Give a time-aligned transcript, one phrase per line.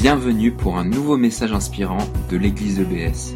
[0.00, 1.98] Bienvenue pour un nouveau message inspirant
[2.30, 3.34] de l'église EBS.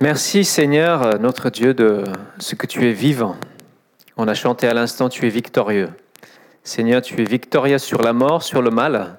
[0.00, 2.02] Merci Seigneur, notre Dieu, de
[2.40, 3.36] ce que tu es vivant.
[4.16, 5.90] On a chanté à l'instant, tu es victorieux.
[6.64, 9.18] Seigneur, tu es victorieux sur la mort, sur le mal.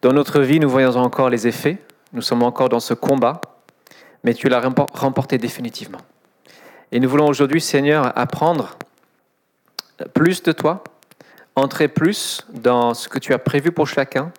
[0.00, 1.78] Dans notre vie, nous voyons encore les effets.
[2.12, 3.40] Nous sommes encore dans ce combat,
[4.22, 4.62] mais tu l'as
[4.92, 6.02] remporté définitivement.
[6.92, 8.78] Et nous voulons aujourd'hui, Seigneur, apprendre
[10.12, 10.84] plus de toi,
[11.56, 14.32] entrer plus dans ce que tu as prévu pour chacun,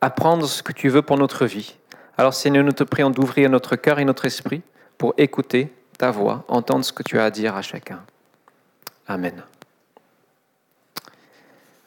[0.00, 1.74] apprendre ce que tu veux pour notre vie.
[2.16, 4.62] Alors Seigneur, nous te prions d'ouvrir notre cœur et notre esprit
[4.96, 8.00] pour écouter ta voix, entendre ce que tu as à dire à chacun.
[9.06, 9.42] Amen.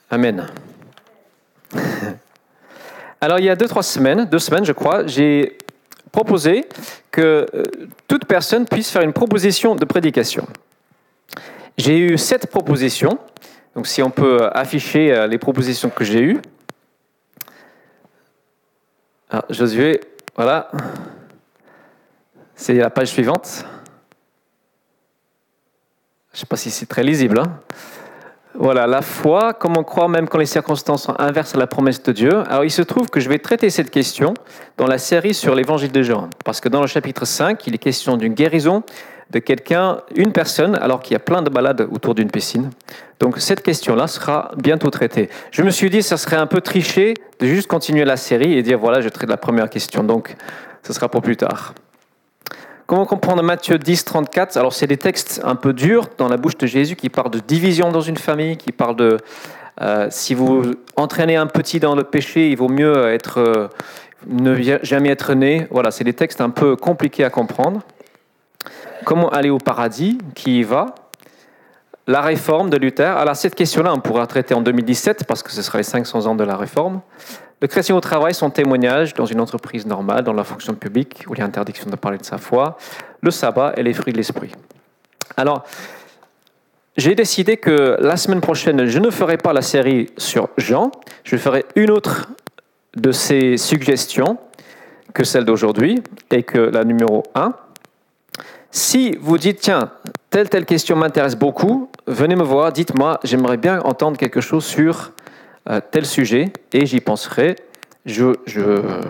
[0.10, 0.48] Amen.
[3.22, 5.58] Alors il y a deux, trois semaines, deux semaines je crois, j'ai
[6.12, 6.68] proposé
[7.12, 7.64] que euh,
[8.08, 10.46] toute personne puisse faire une proposition de prédication.
[11.78, 13.18] J'ai eu sept propositions
[13.76, 16.42] donc si on peut afficher euh, les propositions que j'ai eues.
[19.30, 20.02] Ah, Josué,
[20.36, 20.70] voilà.
[22.54, 23.66] C'est la page suivante.
[26.32, 27.40] Je ne sais pas si c'est très lisible.
[27.40, 27.60] Hein.
[28.54, 32.12] voilà, la foi, comment croire même quand les circonstances sont inverses à la promesse de
[32.12, 32.44] Dieu.
[32.50, 34.34] Alors il se trouve que je vais traiter cette question
[34.78, 36.30] dans la série sur l'évangile de Jean.
[36.44, 38.84] Parce que dans le chapitre 5, il est question d'une guérison
[39.32, 42.70] de quelqu'un, une personne, alors qu'il y a plein de balades autour d'une piscine.
[43.20, 45.30] Donc cette question-là sera bientôt traitée.
[45.52, 48.62] Je me suis dit, ça serait un peu triché de juste continuer la série et
[48.62, 50.04] dire, voilà, je traite la première question.
[50.04, 50.36] Donc
[50.84, 51.74] ce sera pour plus tard.
[52.88, 56.58] Comment comprendre Matthieu 10, 34 Alors c'est des textes un peu durs dans la bouche
[56.58, 59.18] de Jésus qui parlent de division dans une famille, qui parlent de
[59.82, 63.68] euh, si vous entraînez un petit dans le péché, il vaut mieux être, euh,
[64.28, 65.68] ne jamais être né.
[65.72, 67.82] Voilà, c'est des textes un peu compliqués à comprendre.
[69.06, 70.96] Comment aller au paradis Qui y va?
[72.08, 73.18] La réforme de Luther.
[73.18, 76.36] Alors cette question-là, on pourra traiter en 2017 parce que ce sera les 500 ans
[76.36, 77.02] de la réforme.
[77.62, 81.36] Le chrétien au travail, son témoignage dans une entreprise normale, dans la fonction publique, où
[81.36, 82.78] il y a interdiction de parler de sa foi.
[83.22, 84.52] Le sabbat et les fruits de l'esprit.
[85.38, 85.64] Alors,
[86.98, 90.92] j'ai décidé que la semaine prochaine, je ne ferai pas la série sur Jean.
[91.24, 92.30] Je ferai une autre
[92.96, 94.38] de ces suggestions
[95.14, 96.02] que celle d'aujourd'hui
[96.32, 97.54] et que la numéro 1.
[98.72, 99.92] Si vous dites, tiens,
[100.30, 105.12] telle, telle question m'intéresse beaucoup, venez me voir, dites-moi, j'aimerais bien entendre quelque chose sur
[105.70, 107.58] euh, tel sujet et j'y penserai.
[108.06, 108.34] Je,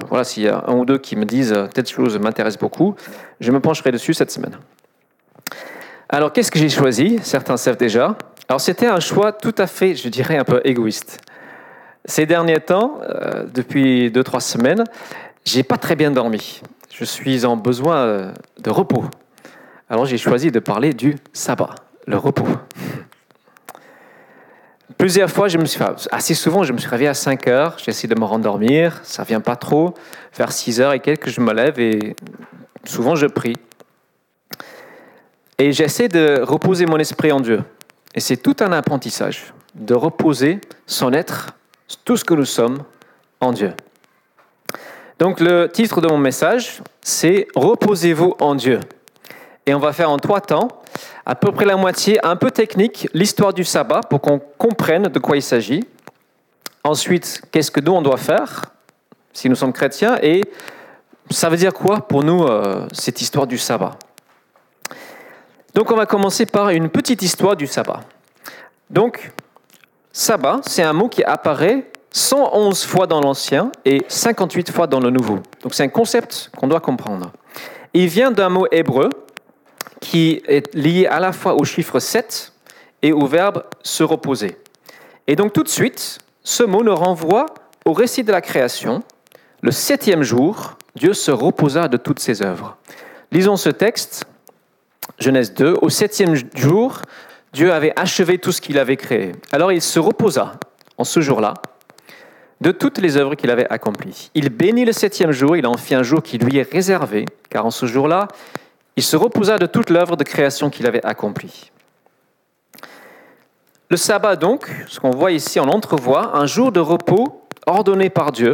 [0.10, 2.96] voilà, s'il y a un ou deux qui me disent euh, telle chose m'intéresse beaucoup,
[3.40, 4.58] je me pencherai dessus cette semaine.
[6.10, 7.20] Alors, qu'est-ce que j'ai choisi?
[7.22, 8.18] Certains savent déjà.
[8.50, 11.22] Alors, c'était un choix tout à fait, je dirais, un peu égoïste.
[12.04, 14.86] Ces derniers temps, euh, depuis deux, trois semaines,
[15.46, 16.62] j'ai pas très bien dormi.
[16.92, 19.06] Je suis en besoin de repos.
[19.92, 21.76] Alors j'ai choisi de parler du sabbat,
[22.08, 22.48] le repos.
[24.98, 25.82] Plusieurs fois, je me suis,
[26.14, 29.42] assez souvent, je me suis réveillé à 5 heures, j'essaie de me rendormir, ça vient
[29.42, 29.94] pas trop.
[30.34, 32.16] Vers 6 heures et quelques, je me lève et
[32.86, 33.58] souvent je prie.
[35.58, 37.62] Et j'essaie de reposer mon esprit en Dieu.
[38.16, 41.48] Et c'est tout un apprentissage de reposer son être,
[42.06, 42.78] tout ce que nous sommes,
[43.42, 43.74] en Dieu.
[45.20, 48.80] Donc le titre de mon message, c'est Reposez-vous en Dieu.
[49.66, 50.68] Et on va faire en trois temps,
[51.26, 55.20] à peu près la moitié, un peu technique, l'histoire du sabbat pour qu'on comprenne de
[55.20, 55.84] quoi il s'agit.
[56.84, 58.74] Ensuite, qu'est-ce que nous on doit faire
[59.34, 60.42] si nous sommes chrétiens et
[61.30, 63.92] ça veut dire quoi pour nous euh, cette histoire du sabbat?
[65.74, 68.02] Donc on va commencer par une petite histoire du sabbat.
[68.90, 69.32] Donc
[70.12, 75.12] sabbat, c'est un mot qui apparaît 111 fois dans l'Ancien et 58 fois dans le
[75.12, 75.40] Nouveau.
[75.64, 77.32] Donc c'est un concept qu'on doit comprendre.
[77.94, 79.10] Il vient d'un mot hébreu
[80.02, 82.52] qui est lié à la fois au chiffre 7
[83.04, 84.58] et au verbe se reposer.
[85.28, 87.46] Et donc tout de suite, ce mot nous renvoie
[87.86, 89.04] au récit de la création.
[89.62, 92.78] Le septième jour, Dieu se reposa de toutes ses œuvres.
[93.32, 94.26] Lisons ce texte,
[95.20, 95.78] Genèse 2.
[95.82, 97.02] Au septième jour,
[97.54, 99.34] Dieu avait achevé tout ce qu'il avait créé.
[99.52, 100.54] Alors il se reposa
[100.98, 101.54] en ce jour-là
[102.60, 104.30] de toutes les œuvres qu'il avait accomplies.
[104.36, 107.66] Il bénit le septième jour, il en fit un jour qui lui est réservé, car
[107.66, 108.28] en ce jour-là,
[108.96, 111.72] il se reposa de toute l'œuvre de création qu'il avait accomplie.
[113.90, 118.32] Le sabbat, donc, ce qu'on voit ici, on entrevoit un jour de repos ordonné par
[118.32, 118.54] Dieu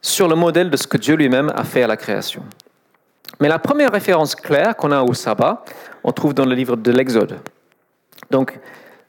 [0.00, 2.42] sur le modèle de ce que Dieu lui-même a fait à la création.
[3.40, 5.64] Mais la première référence claire qu'on a au sabbat,
[6.02, 7.38] on trouve dans le livre de l'Exode.
[8.30, 8.58] Donc,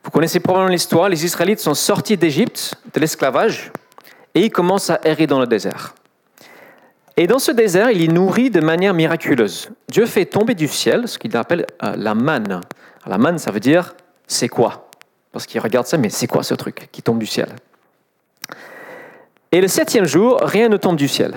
[0.03, 3.71] vous connaissez probablement l'histoire, les Israélites sont sortis d'Égypte, de l'esclavage,
[4.35, 5.95] et ils commencent à errer dans le désert.
[7.15, 9.69] Et dans ce désert, il est nourri de manière miraculeuse.
[9.89, 12.61] Dieu fait tomber du ciel ce qu'il appelle euh, la manne.
[13.05, 13.95] la manne, ça veut dire
[14.25, 14.89] c'est quoi?
[15.31, 17.49] Parce qu'il regarde ça, mais c'est quoi ce truc qui tombe du ciel?
[19.51, 21.35] Et le septième jour, rien ne tombe du ciel.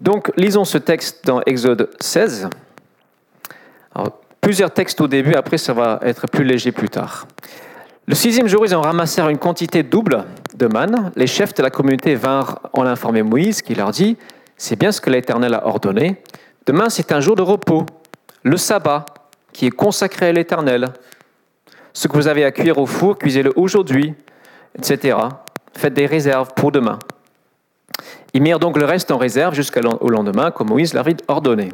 [0.00, 2.48] Donc, lisons ce texte dans Exode 16.
[4.40, 7.26] plusieurs textes au début, après ça va être plus léger plus tard.
[8.06, 10.24] Le sixième jour, ils ont ramassé une quantité double
[10.56, 11.10] de manne.
[11.16, 14.18] Les chefs de la communauté vinrent en informer Moïse, qui leur dit
[14.58, 16.22] C'est bien ce que l'Éternel a ordonné.
[16.66, 17.86] Demain, c'est un jour de repos,
[18.42, 19.06] le sabbat,
[19.54, 20.92] qui est consacré à l'Éternel.
[21.94, 24.12] Ce que vous avez à cuire au four, cuisez-le aujourd'hui,
[24.76, 25.16] etc.
[25.74, 26.98] Faites des réserves pour demain.
[28.34, 31.70] Ils mirent donc le reste en réserve jusqu'au lendemain, comme Moïse l'avait ordonné.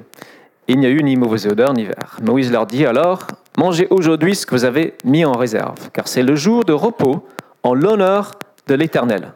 [0.71, 2.21] Il n'y a eu ni mauvaise odeur ni verre.
[2.23, 3.27] Moïse leur dit alors
[3.59, 7.27] Mangez aujourd'hui ce que vous avez mis en réserve, car c'est le jour de repos
[7.65, 8.39] en l'honneur
[8.69, 9.33] de l'Éternel.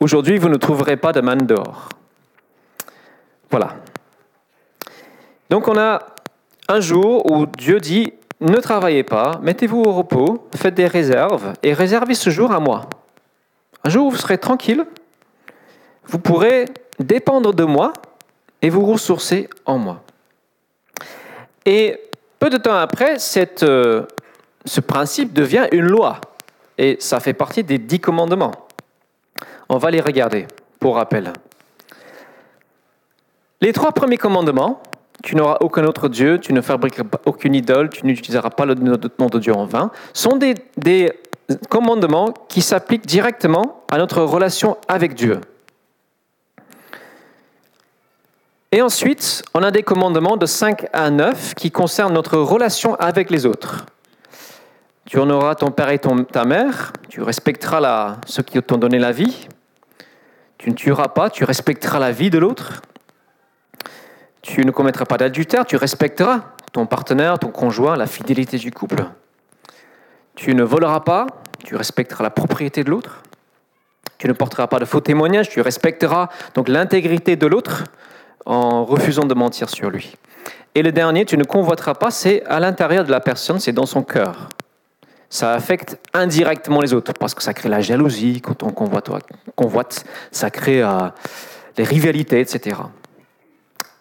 [0.00, 1.90] Aujourd'hui, vous ne trouverez pas de manne dehors.
[3.52, 3.76] Voilà.
[5.48, 6.00] Donc on a
[6.66, 11.72] un jour où Dieu dit ne travaillez pas, mettez-vous au repos, faites des réserves et
[11.72, 12.90] réservez ce jour à moi.
[13.84, 14.84] Un jour où vous serez tranquille,
[16.06, 16.64] vous pourrez
[16.98, 17.92] dépendre de moi
[18.62, 20.02] et vous ressourcer en moi.
[21.66, 22.00] Et
[22.38, 23.16] peu de temps après,
[23.62, 24.02] euh,
[24.64, 26.20] ce principe devient une loi
[26.78, 28.52] et ça fait partie des dix commandements.
[29.68, 30.46] On va les regarder
[30.78, 31.32] pour rappel.
[33.60, 34.82] Les trois premiers commandements,
[35.22, 39.26] tu n'auras aucun autre Dieu, tu ne fabriqueras aucune idole, tu n'utiliseras pas le nom
[39.26, 41.12] de Dieu en vain, sont des
[41.68, 45.40] commandements qui s'appliquent directement à notre relation avec Dieu.
[48.72, 53.28] Et ensuite, on a des commandements de 5 à 9 qui concernent notre relation avec
[53.28, 53.84] les autres.
[55.06, 59.48] Tu honoreras ton père et ta mère, tu respecteras ceux qui t'ont donné la vie,
[60.56, 62.82] tu ne tueras pas, tu respecteras la vie de l'autre,
[64.40, 69.04] tu ne commettras pas d'adultère, tu respecteras ton partenaire, ton conjoint, la fidélité du couple.
[70.36, 71.26] Tu ne voleras pas,
[71.64, 73.20] tu respecteras la propriété de l'autre.
[74.18, 77.84] Tu ne porteras pas de faux témoignages, tu respecteras donc l'intégrité de l'autre
[78.46, 80.16] en refusant de mentir sur lui.
[80.74, 83.86] Et le dernier, tu ne convoiteras pas, c'est à l'intérieur de la personne, c'est dans
[83.86, 84.48] son cœur.
[85.28, 90.50] Ça affecte indirectement les autres parce que ça crée la jalousie quand on convoite, ça
[90.50, 91.08] crée euh,
[91.76, 92.76] les rivalités, etc.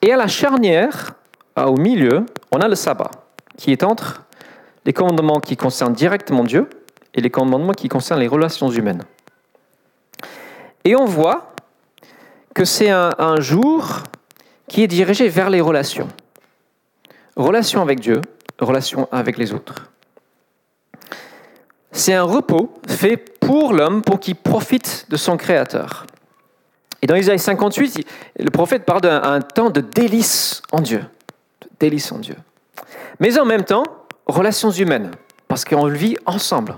[0.01, 1.12] Et à la charnière,
[1.57, 3.12] au milieu, on a le sabbat,
[3.57, 4.24] qui est entre
[4.85, 6.69] les commandements qui concernent directement Dieu
[7.13, 9.03] et les commandements qui concernent les relations humaines.
[10.85, 11.53] Et on voit
[12.56, 14.03] que c'est un, jour
[14.69, 16.07] qui est dirigé vers les relations.
[17.36, 18.21] Relation avec Dieu,
[18.60, 19.89] relation avec les autres.
[21.92, 26.06] C'est un repos fait pour l'homme pour qu'il profite de son Créateur.
[27.01, 28.06] Et dans Isaïe 58,
[28.39, 31.04] le prophète parle d'un temps de délice en Dieu.
[31.62, 32.36] De délice en Dieu.
[33.19, 33.83] Mais en même temps,
[34.27, 35.12] relations humaines,
[35.48, 36.75] parce qu'on vit ensemble.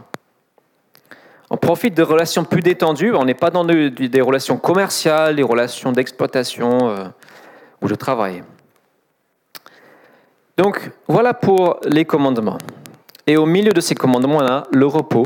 [1.50, 5.92] On profite de relations plus détendues, on n'est pas dans des relations commerciales, des relations
[5.92, 7.12] d'exploitation
[7.82, 8.44] euh, ou de travail.
[10.58, 12.58] Donc voilà pour les commandements.
[13.28, 15.26] Et au milieu de ces commandements, on a le repos,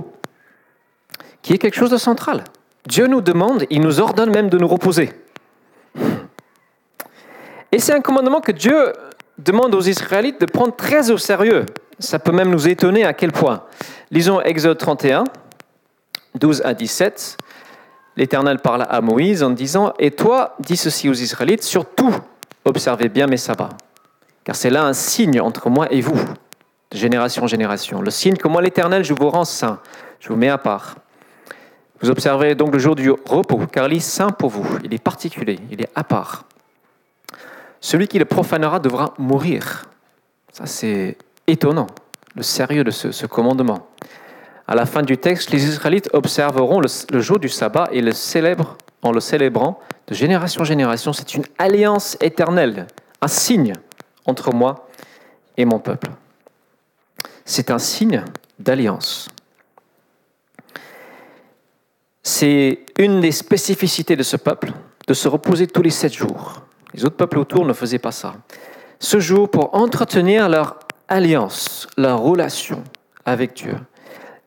[1.42, 2.44] qui est quelque chose de central.
[2.88, 5.12] Dieu nous demande, il nous ordonne même de nous reposer.
[7.72, 8.94] Et c'est un commandement que Dieu
[9.38, 11.66] demande aux Israélites de prendre très au sérieux.
[12.00, 13.64] Ça peut même nous étonner à quel point.
[14.12, 15.24] Lisons Exode 31,
[16.36, 17.38] 12 à 17.
[18.18, 22.16] L'Éternel parle à Moïse en disant Et toi, dis ceci aux Israélites, surtout
[22.66, 23.70] observez bien mes sabbats,
[24.44, 26.20] car c'est là un signe entre moi et vous,
[26.92, 28.02] de génération en génération.
[28.02, 29.80] Le signe que moi, l'Éternel, je vous rends saint,
[30.20, 30.96] je vous mets à part.
[32.02, 35.02] Vous observez donc le jour du repos, car il est saint pour vous, il est
[35.02, 36.46] particulier, il est à part.
[37.80, 39.86] Celui qui le profanera devra mourir.
[40.52, 41.18] Ça, c'est
[41.48, 41.88] étonnant,
[42.36, 43.88] le sérieux de ce, commandement.
[44.68, 48.78] À la fin du texte, les Israélites observeront le, jour du sabbat et le célèbrent
[49.02, 51.14] en le célébrant de génération en génération.
[51.14, 52.88] C'est une alliance éternelle,
[53.22, 53.74] un signe
[54.26, 54.88] entre moi
[55.58, 56.10] et mon peuple.
[57.46, 58.24] C'est un signe
[58.60, 59.30] d'alliance.
[62.24, 64.72] C'est une des spécificités de ce peuple,
[65.08, 66.62] de se reposer tous les sept jours.
[66.94, 68.36] Les autres peuples autour ne faisaient pas ça.
[69.00, 72.84] Ce jour pour entretenir leur alliance, leur relation
[73.26, 73.76] avec Dieu.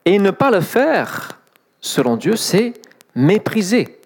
[0.05, 1.39] Et ne pas le faire,
[1.79, 2.73] selon Dieu, c'est
[3.15, 3.98] mépriser.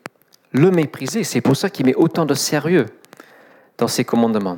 [0.53, 2.85] Le mépriser, c'est pour ça qu'il met autant de sérieux
[3.77, 4.55] dans ses commandements.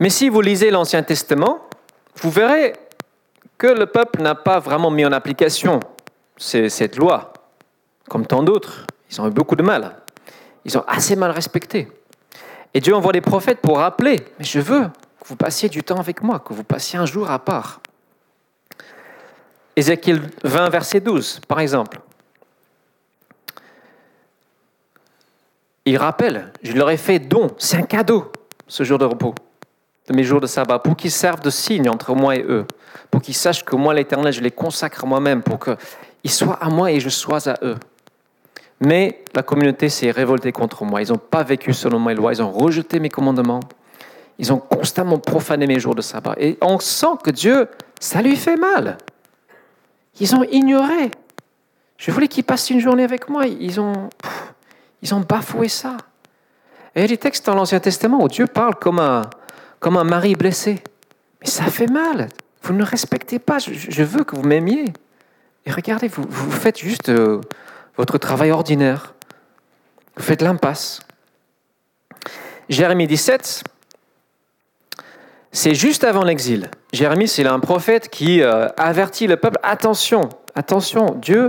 [0.00, 1.60] Mais si vous lisez l'Ancien Testament,
[2.16, 2.72] vous verrez
[3.58, 5.80] que le peuple n'a pas vraiment mis en application
[6.38, 7.34] cette loi,
[8.08, 9.96] comme tant d'autres, ils ont eu beaucoup de mal.
[10.64, 11.88] Ils ont assez mal respecté.
[12.72, 14.84] Et Dieu envoie des prophètes pour rappeler, mais je veux
[15.20, 17.80] que vous passiez du temps avec moi, que vous passiez un jour à part.
[19.76, 22.00] Ézéchiel 20, verset 12, par exemple.
[25.84, 28.30] Il rappelle, je leur ai fait don, c'est un cadeau,
[28.68, 29.34] ce jour de repos,
[30.08, 32.66] de mes jours de sabbat, pour qu'ils servent de signe entre moi et eux,
[33.10, 36.92] pour qu'ils sachent que moi, l'Éternel, je les consacre moi-même, pour qu'ils soient à moi
[36.92, 37.76] et je sois à eux.
[38.80, 41.02] Mais la communauté s'est révoltée contre moi.
[41.02, 43.60] Ils n'ont pas vécu selon mes lois, ils ont rejeté mes commandements.
[44.38, 46.34] Ils ont constamment profané mes jours de sabbat.
[46.38, 47.68] Et on sent que Dieu,
[48.00, 48.96] ça lui fait mal.
[50.18, 51.10] Ils ont ignoré.
[51.98, 53.46] Je voulais qu'ils passent une journée avec moi.
[53.46, 54.08] Ils ont,
[55.02, 55.96] ils ont bafoué ça.
[56.94, 60.34] Et il y a des textes dans l'Ancien Testament où Dieu parle comme un, mari
[60.34, 60.82] blessé.
[61.40, 62.28] Mais ça fait mal.
[62.62, 63.58] Vous ne respectez pas.
[63.58, 64.92] Je, veux que vous m'aimiez.
[65.66, 67.40] Et regardez, vous, vous faites juste euh,
[67.96, 69.14] votre travail ordinaire.
[70.16, 71.00] Vous faites l'impasse.
[72.68, 73.64] Jérémie 17,
[75.52, 76.70] c'est juste avant l'exil.
[76.92, 80.28] Jérémie, c'est un prophète qui euh, avertit le peuple, attention,
[80.60, 81.48] attention, Dieu,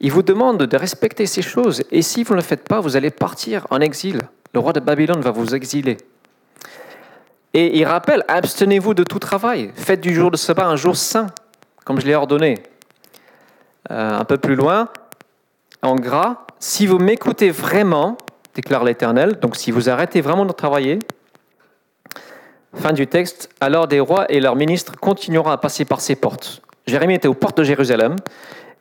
[0.00, 1.82] il vous demande de respecter ces choses.
[1.90, 4.20] Et si vous ne le faites pas, vous allez partir en exil.
[4.52, 5.96] Le roi de Babylone va vous exiler.
[7.54, 9.72] Et il rappelle, abstenez-vous de tout travail.
[9.74, 11.28] Faites du jour de sabbat un jour saint,
[11.84, 12.62] comme je l'ai ordonné.
[13.90, 14.88] Euh, un peu plus loin,
[15.82, 18.18] en gras, si vous m'écoutez vraiment,
[18.54, 20.98] déclare l'Éternel, donc si vous arrêtez vraiment de travailler,
[22.74, 26.62] fin du texte, alors des rois et leurs ministres continueront à passer par ces portes.
[26.86, 28.16] Jérémie était aux portes de Jérusalem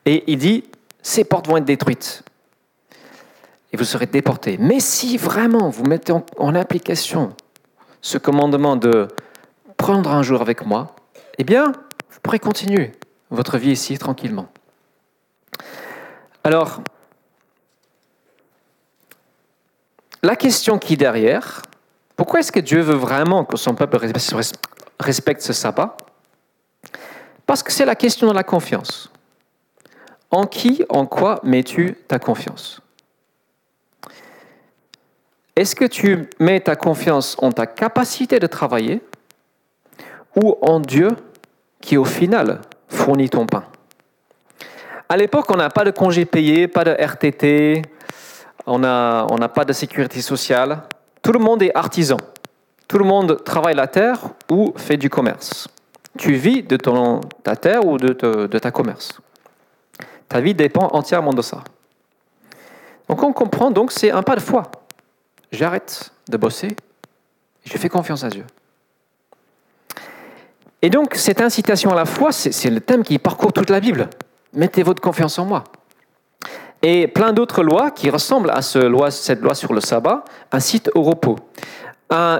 [0.06, 0.63] et il dit,
[1.01, 2.24] ces portes vont être détruites
[3.72, 4.58] et vous serez déportés.
[4.60, 7.36] Mais si vraiment vous mettez en, application
[8.01, 9.08] ce commandement de
[9.77, 10.96] prendre un jour avec moi,
[11.38, 11.72] eh bien,
[12.10, 12.91] vous pourrez continuer
[13.29, 14.48] votre vie ici tranquillement.
[16.44, 16.82] Alors,
[20.24, 21.62] la question qui est derrière,
[22.15, 23.98] pourquoi est-ce que Dieu veut vraiment que son peuple
[25.00, 25.96] respecte ce sabbat?
[27.50, 29.12] Parce que c'est la question de la confiance.
[30.29, 32.79] En qui, en quoi mets-tu ta confiance?
[35.56, 39.01] Est-ce que tu mets ta confiance en ta capacité de travailler
[40.36, 41.08] ou en Dieu
[41.82, 43.63] qui au final fournit ton pain?
[45.10, 47.82] À l'époque, on n'a pas de congé payé, pas de RTT,
[48.68, 50.84] on n'a pas de sécurité sociale.
[51.24, 52.18] Tout le monde est artisan.
[52.88, 54.20] Tout le monde travaille la terre
[54.51, 55.68] ou fait du commerce.
[56.19, 59.21] Tu vis de ton, ta terre ou de, ta commerce.
[60.27, 61.63] Ta vie dépend entièrement de ça.
[63.07, 64.63] Donc on comprend, donc c'est un pas de foi.
[65.53, 66.75] J'arrête de bosser
[67.63, 68.45] je fais confiance à Dieu.
[70.81, 74.09] Et donc cette incitation à la foi, c'est le thème qui parcourt toute la Bible.
[74.51, 75.63] Mettez votre confiance en moi.
[76.81, 81.38] Et plein d'autres lois qui ressemblent à cette loi sur le sabbat incitent au repos.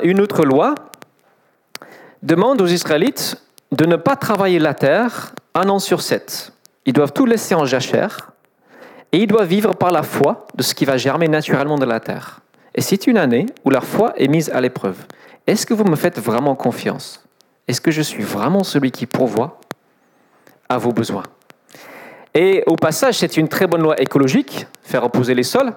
[0.04, 0.76] une autre loi
[2.24, 3.38] demande aux Israélites
[3.72, 6.54] de ne pas travailler la terre un an sur sept.
[6.86, 8.32] Ils doivent tout laisser en jachère
[9.12, 12.00] et ils doivent vivre par la foi de ce qui va germer naturellement de la
[12.00, 12.42] terre.
[12.76, 14.98] Et c'est une année où leur foi est mise à l'épreuve.
[15.48, 17.24] Est-ce que vous me faites vraiment confiance?
[17.68, 19.60] Est-ce que je suis vraiment celui qui pourvoit
[20.68, 21.24] à vos besoins?
[22.34, 25.74] Et au passage, c'est une très bonne loi écologique, faire reposer les sols.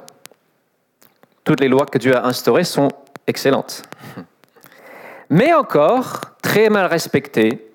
[1.44, 2.88] Toutes les lois que Dieu a instaurées sont
[3.26, 3.82] excellentes.
[5.30, 7.71] Mais encore très mal respectées.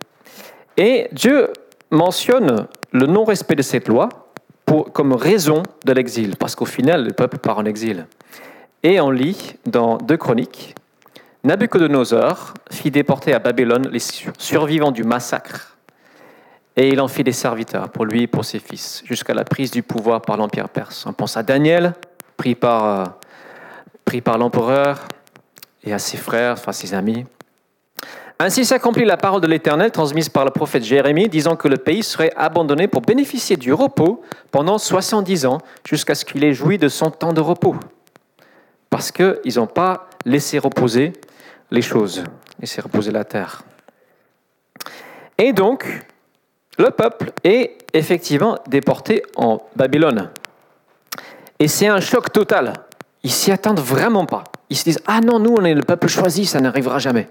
[0.77, 1.51] Et Dieu
[1.89, 4.09] mentionne le non-respect de cette loi
[4.93, 8.05] comme raison de l'exil, parce qu'au final, le peuple part en exil.
[8.83, 10.75] Et on lit dans Deux Chroniques,
[11.43, 14.01] Nabucodonosor fit déporter à Babylone les
[14.37, 15.77] survivants du massacre,
[16.75, 19.71] et il en fit des serviteurs pour lui et pour ses fils, jusqu'à la prise
[19.71, 21.05] du pouvoir par l'Empire perse.
[21.05, 21.93] On pense à Daniel,
[22.35, 23.05] pris par, euh,
[24.03, 25.07] pris par l'empereur,
[25.83, 27.25] et à ses frères, enfin ses amis.
[28.39, 32.03] Ainsi s'accomplit la parole de l'Éternel transmise par le prophète Jérémie, disant que le pays
[32.03, 36.87] serait abandonné pour bénéficier du repos pendant 70 ans, jusqu'à ce qu'il ait joui de
[36.87, 37.75] son temps de repos.
[38.91, 41.13] Parce qu'ils n'ont pas laissé reposer
[41.71, 42.23] les choses,
[42.59, 43.63] laissé reposer la terre.
[45.39, 46.05] Et donc,
[46.77, 50.29] le peuple est effectivement déporté en Babylone.
[51.57, 52.73] Et c'est un choc total.
[53.23, 54.43] Ils s'y attendent vraiment pas.
[54.69, 57.29] Ils se disent Ah non, nous, on est le peuple choisi, ça n'arrivera jamais.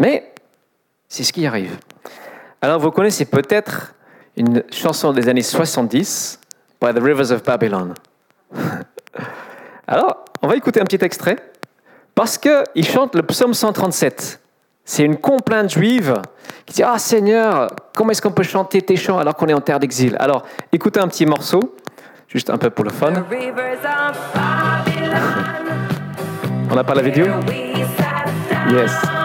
[0.00, 0.32] Mais
[1.06, 1.76] c'est ce qui arrive.
[2.62, 3.94] Alors vous connaissez peut-être
[4.36, 6.40] une chanson des années 70,
[6.80, 7.92] By the Rivers of Babylon.
[9.86, 11.36] Alors, on va écouter un petit extrait,
[12.14, 14.40] parce qu'il chante le psaume 137.
[14.84, 16.14] C'est une complainte juive
[16.64, 19.60] qui dit Ah Seigneur, comment est-ce qu'on peut chanter tes chants alors qu'on est en
[19.60, 20.16] terre d'exil?
[20.18, 21.76] Alors, écoutez un petit morceau,
[22.28, 23.12] juste un peu pour le fun.
[26.70, 27.26] On n'a pas la vidéo?
[28.70, 29.19] Yes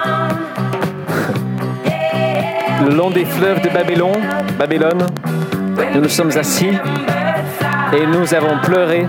[2.84, 4.22] le long des fleuves de Babylone,
[4.60, 5.06] Babylone,
[5.94, 6.72] nous nous sommes assis
[7.94, 9.06] et nous avons pleuré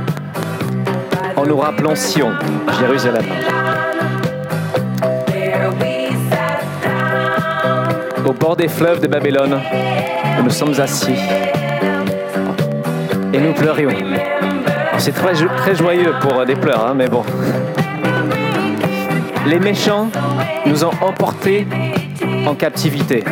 [1.37, 2.33] en nous rappelant Sion,
[2.79, 3.25] Jérusalem.
[8.25, 9.61] Au bord des fleuves de Babylone,
[10.39, 11.17] où nous sommes assis,
[13.33, 13.91] et nous pleurions.
[14.99, 17.23] C'est très, joyeux pour des pleurs, hein, mais bon.
[19.47, 20.09] Les méchants
[20.65, 21.67] nous ont emportés
[22.47, 23.25] en captivité.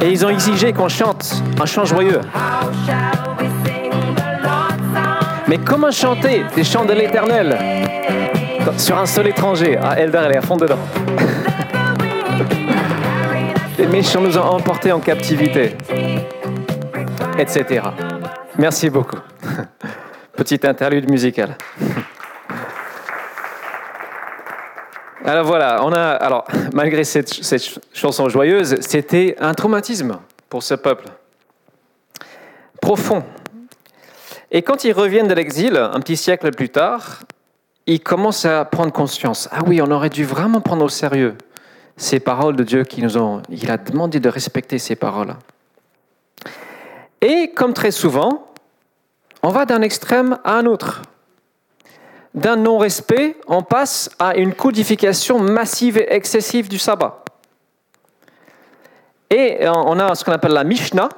[0.00, 2.20] Et ils ont exigé qu'on chante un chant joyeux.
[5.46, 7.56] Mais comment chanter des chants de l'éternel
[8.76, 9.78] sur un sol étranger?
[9.80, 10.78] Ah, Elder, elle à fond dedans.
[13.78, 15.76] Les méchants nous ont emportés en captivité,
[17.38, 17.82] etc.
[18.58, 19.18] Merci beaucoup.
[20.36, 21.56] Petite interlude musicale.
[25.28, 26.42] Alors voilà, on a,
[26.72, 31.04] malgré cette, cette chanson joyeuse, c'était un traumatisme pour ce peuple.
[32.80, 33.22] Profond.
[34.50, 37.20] Et quand ils reviennent de l'exil, un petit siècle plus tard,
[37.86, 39.50] ils commencent à prendre conscience.
[39.52, 41.36] Ah oui, on aurait dû vraiment prendre au sérieux
[41.98, 43.42] ces paroles de Dieu qui nous ont.
[43.50, 45.34] Il a demandé de respecter ces paroles.
[47.20, 48.46] Et comme très souvent,
[49.42, 51.02] on va d'un extrême à un autre.
[52.34, 57.24] D'un non-respect, on passe à une codification massive et excessive du sabbat.
[59.30, 61.08] Et on a ce qu'on appelle la Mishnah.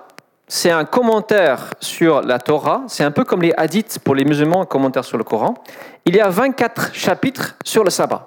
[0.49, 2.83] C'est un commentaire sur la Torah.
[2.89, 5.55] C'est un peu comme les hadiths pour les musulmans, un commentaire sur le Coran.
[6.05, 8.27] Il y a 24 chapitres sur le sabbat.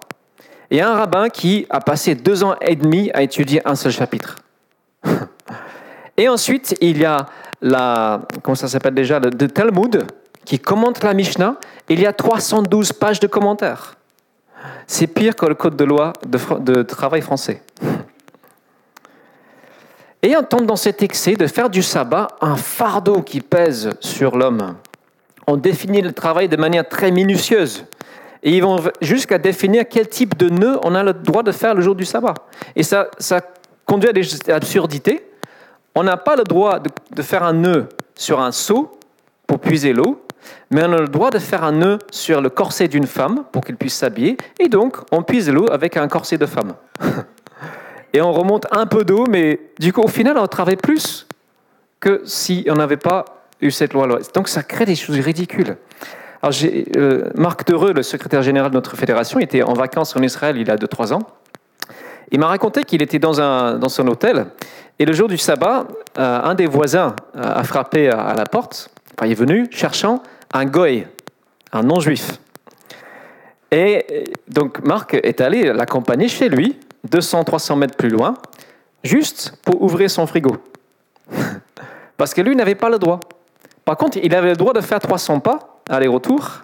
[0.71, 4.37] Et un rabbin qui a passé deux ans et demi à étudier un seul chapitre.
[6.17, 7.25] Et ensuite, il y a
[7.61, 10.05] la, comment ça s'appelle déjà, le, Talmud,
[10.45, 11.57] qui commente la Mishnah.
[11.89, 13.95] Il y a 312 pages de commentaires.
[14.87, 17.61] C'est pire que le code de loi de, de travail français.
[20.21, 24.37] Et on tombe dans cet excès de faire du sabbat un fardeau qui pèse sur
[24.37, 24.75] l'homme.
[25.47, 27.85] On définit le travail de manière très minutieuse.
[28.41, 31.75] Et ils vont jusqu'à définir quel type de nœud on a le droit de faire
[31.75, 32.35] le jour du sabbat.
[32.75, 33.41] Et ça, ça
[33.85, 35.29] conduit à des absurdités
[35.95, 38.97] on n'a pas le droit de, faire un nœud sur un seau
[39.45, 40.22] pour puiser l'eau,
[40.71, 43.63] mais on a le droit de faire un nœud sur le corset d'une femme pour
[43.63, 46.73] qu'elle puisse s'habiller, et donc on puise l'eau avec un corset de femme.
[48.13, 51.27] et on remonte un peu d'eau, mais du coup au final on travaille plus
[51.99, 53.25] que si on n'avait pas
[53.61, 54.07] eu cette loi.
[54.33, 55.77] Donc ça crée des choses ridicules.
[56.41, 56.53] Alors,
[56.97, 60.67] euh, Marc Dereux, le secrétaire général de notre fédération, était en vacances en Israël il
[60.67, 61.21] y a 2-3 ans.
[62.31, 64.47] Il m'a raconté qu'il était dans, un, dans son hôtel
[64.99, 68.89] et le jour du sabbat, euh, un des voisins a frappé à la porte.
[69.17, 70.21] Enfin, il est venu cherchant
[70.53, 71.07] un goy,
[71.71, 72.39] un non-juif.
[73.71, 78.35] Et donc Marc est allé l'accompagner chez lui, 200-300 mètres plus loin,
[79.03, 80.57] juste pour ouvrir son frigo.
[82.17, 83.19] Parce que lui n'avait pas le droit.
[83.83, 86.61] Par contre, il avait le droit de faire 300 pas, aller-retour,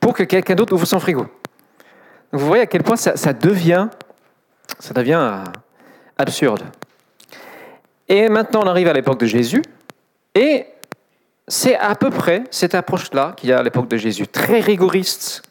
[0.00, 1.26] pour que quelqu'un d'autre ouvre son frigo.
[2.32, 3.88] vous voyez à quel point ça, ça devient,
[4.78, 5.44] ça devient euh,
[6.18, 6.64] absurde.
[8.08, 9.62] Et maintenant, on arrive à l'époque de Jésus.
[10.34, 10.66] Et
[11.48, 15.42] c'est à peu près cette approche-là qu'il y a à l'époque de Jésus, très rigoriste.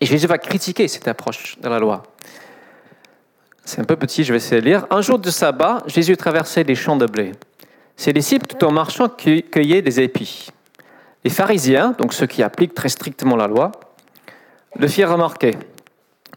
[0.00, 2.02] Et Jésus va critiquer cette approche de la loi.
[3.64, 4.86] C'est un peu petit, je vais essayer de lire.
[4.90, 7.32] Un jour de sabbat, Jésus traversait des champs de blé.
[7.96, 10.48] Ses disciples, tout en marchant, cueillaient des épis.
[11.22, 13.72] Les pharisiens, donc ceux qui appliquent très strictement la loi,
[14.76, 15.52] le firent remarquer.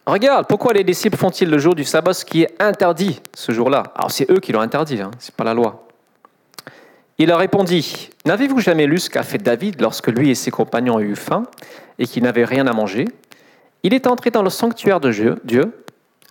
[0.05, 3.83] Regarde, pourquoi les disciples font-ils le jour du sabbat ce qui est interdit ce jour-là?
[3.95, 5.86] Alors c'est eux qui l'ont interdit, hein, ce n'est pas la loi.
[7.19, 10.95] Il leur répondit, N'avez-vous jamais lu ce qu'a fait David lorsque lui et ses compagnons
[10.95, 11.43] ont eu faim
[11.97, 13.05] et qu'ils n'avaient rien à manger?
[13.83, 15.83] Il est entré dans le sanctuaire de Dieu,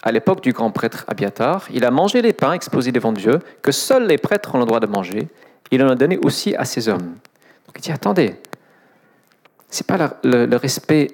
[0.02, 1.66] à l'époque du grand prêtre Abiatar.
[1.72, 4.80] Il a mangé les pains exposés devant Dieu, que seuls les prêtres ont le droit
[4.80, 5.28] de manger.
[5.70, 7.16] Il en a donné aussi à ses hommes.
[7.66, 8.36] Donc il dit, attendez,
[9.70, 11.08] ce n'est pas le respect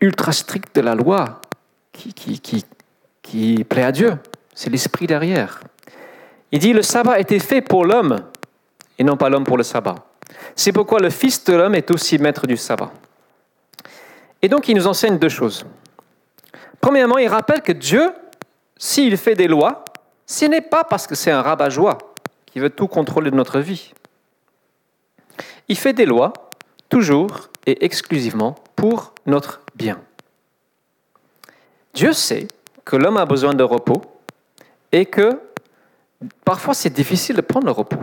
[0.00, 1.40] ultra strict de la loi
[1.92, 2.64] qui, qui,
[3.22, 4.16] qui, plaît à Dieu.
[4.54, 5.60] C'est l'esprit derrière.
[6.52, 8.18] Il dit, le sabbat a été fait pour l'homme
[8.98, 9.96] et non pas l'homme pour le sabbat.
[10.56, 12.92] C'est pourquoi le Fils de l'homme est aussi maître du sabbat.
[14.42, 15.64] Et donc il nous enseigne deux choses.
[16.80, 18.12] Premièrement, il rappelle que Dieu,
[18.76, 19.84] s'il fait des lois,
[20.26, 21.98] ce n'est pas parce que c'est un rabat-joie
[22.46, 23.92] qui veut tout contrôler de notre vie.
[25.68, 26.32] Il fait des lois
[26.88, 30.00] toujours et exclusivement pour notre bien.
[31.94, 32.48] Dieu sait
[32.84, 34.02] que l'homme a besoin de repos
[34.92, 35.40] et que
[36.44, 37.98] parfois c'est difficile de prendre le repos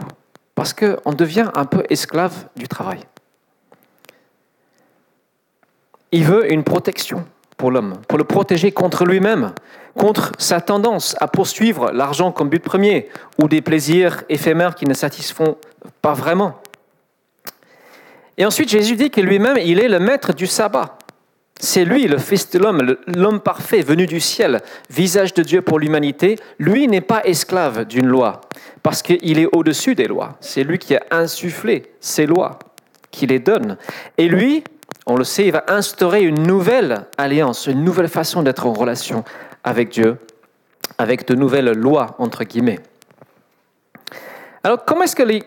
[0.62, 3.00] parce qu'on devient un peu esclave du travail.
[6.12, 7.26] Il veut une protection
[7.58, 9.56] pour l'homme, pour le protéger contre lui-même,
[9.98, 13.10] contre sa tendance à poursuivre l'argent comme but premier
[13.42, 15.58] ou des plaisirs éphémères qui ne satisfont
[16.04, 16.62] pas vraiment.
[18.38, 21.00] Et ensuite, Jésus dit que lui-même, il est le maître du sabbat.
[21.60, 25.78] C'est lui, le Fils de l'homme, l'homme parfait, venu du ciel, visage de Dieu pour
[25.78, 26.38] l'humanité.
[26.58, 28.42] Lui n'est pas esclave d'une loi,
[28.82, 30.38] parce qu'il est au-dessus des lois.
[30.42, 32.58] C'est lui qui a insufflé ces lois,
[33.12, 33.78] qui les donne.
[34.18, 34.64] Et lui,
[35.06, 39.24] on le sait, il va instaurer une nouvelle alliance, une nouvelle façon d'être en relation
[39.64, 40.18] avec Dieu,
[40.98, 42.80] avec de nouvelles lois, entre guillemets.
[44.64, 45.44] Alors, comment est-ce que les,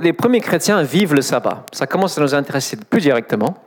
[0.00, 1.66] les premiers chrétiens vivent le sabbat?
[1.72, 3.65] Ça commence à nous intéresser plus directement.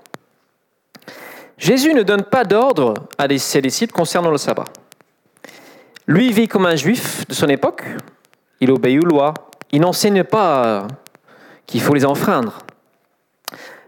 [1.60, 4.64] Jésus ne donne pas d'ordre à ses disciples concernant le sabbat.
[6.08, 7.84] Lui vit comme un juif de son époque,
[8.62, 9.34] il obéit aux lois,
[9.72, 10.88] il n'enseigne pas
[11.68, 12.60] qu'il faut les enfreindre.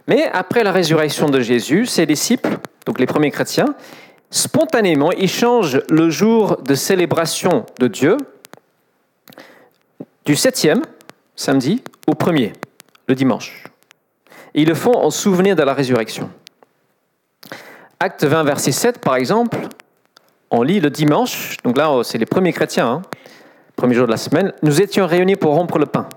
[0.08, 3.74] Mais après la résurrection de Jésus, ses disciples, donc les premiers chrétiens,
[4.30, 8.18] spontanément, ils changent le jour de célébration de Dieu
[10.26, 10.82] du septième,
[11.36, 12.54] samedi, au premier,
[13.08, 13.64] le dimanche.
[14.54, 16.30] Et ils le font en souvenir de la résurrection.
[18.04, 19.60] Acte 20, verset 7, par exemple,
[20.50, 23.02] on lit le dimanche, donc là, c'est les premiers chrétiens, hein,
[23.76, 26.10] premier jour de la semaine, nous étions réunis pour rompre le pain.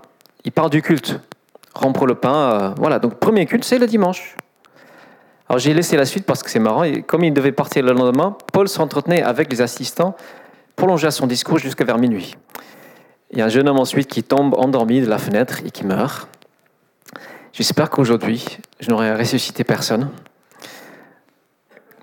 [0.45, 1.19] Il parle du culte.
[1.75, 4.35] Rompre le pain, euh, voilà, donc premier culte, c'est le dimanche.
[5.47, 7.91] Alors j'ai laissé la suite parce que c'est marrant, et comme il devait partir le
[7.91, 10.15] lendemain, Paul s'entretenait avec les assistants,
[10.75, 12.35] prolongea son discours jusqu'à vers minuit.
[13.29, 15.85] Il y a un jeune homme ensuite qui tombe endormi de la fenêtre et qui
[15.85, 16.27] meurt.
[17.53, 18.43] J'espère qu'aujourd'hui,
[18.79, 20.09] je n'aurai ressuscité personne.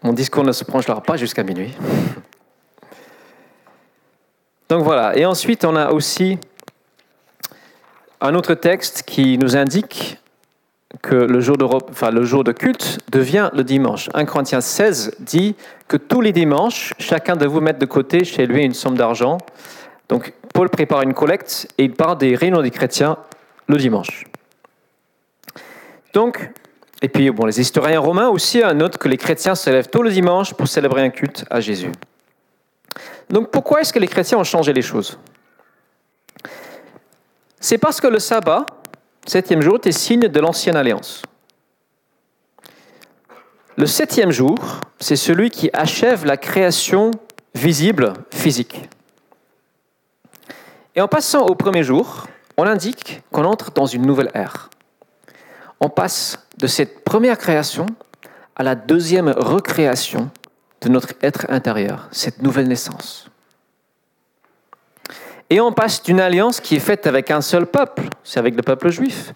[0.03, 1.75] Mon discours ne se prolongera pas jusqu'à minuit.
[4.69, 5.17] Donc voilà.
[5.17, 6.39] Et ensuite, on a aussi
[8.21, 10.19] un autre texte qui nous indique
[11.01, 11.67] que le jour de,
[12.11, 14.11] le jour de culte devient le dimanche.
[14.15, 15.57] 1 Corinthiens 16 dit
[15.89, 19.39] que tous les dimanches, chacun de vous mettre de côté chez lui une somme d'argent.
[20.09, 23.17] Donc Paul prépare une collecte et il parle des réunions des chrétiens
[23.67, 24.25] le dimanche.
[26.13, 26.51] Donc,
[27.03, 30.11] et puis, bon, les historiens romains aussi notent que les chrétiens se lèvent tôt le
[30.11, 31.91] dimanche pour célébrer un culte à Jésus.
[33.29, 35.19] Donc, pourquoi est-ce que les chrétiens ont changé les choses?
[37.59, 38.67] C'est parce que le sabbat,
[39.27, 41.23] septième jour, est signe de l'ancienne alliance.
[43.77, 44.59] Le septième jour,
[45.01, 47.11] c'est celui qui achève la création
[47.55, 48.89] visible, physique.
[50.95, 54.71] Et en passant au premier jour, on indique qu'on entre dans une nouvelle ère.
[55.81, 57.87] On passe de cette première création
[58.55, 60.31] à la deuxième recréation
[60.81, 63.29] de notre être intérieur, cette nouvelle naissance.
[65.51, 68.63] Et on passe d'une alliance qui est faite avec un seul peuple, c'est avec le
[68.63, 69.33] peuple juif,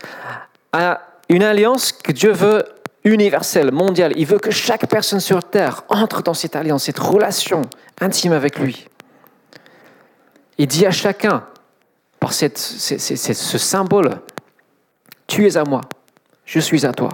[0.72, 2.64] à une alliance que Dieu veut
[3.02, 4.12] universelle, mondiale.
[4.16, 7.62] Il veut que chaque personne sur Terre entre dans cette alliance, cette relation
[8.00, 8.86] intime avec lui.
[10.58, 11.44] Il dit à chacun,
[12.20, 14.20] par cette, ce symbole,
[15.26, 15.82] tu es à moi,
[16.46, 17.10] je suis à toi.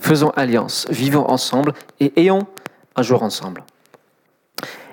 [0.00, 2.46] Faisons alliance, vivons ensemble et ayons
[2.94, 3.64] un jour ensemble.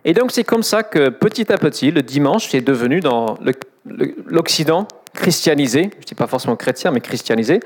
[0.03, 3.37] Et donc c'est comme ça que petit à petit, le dimanche est devenu dans
[3.85, 7.59] l'Occident christianisé, je ne dis pas forcément chrétien, mais christianisé,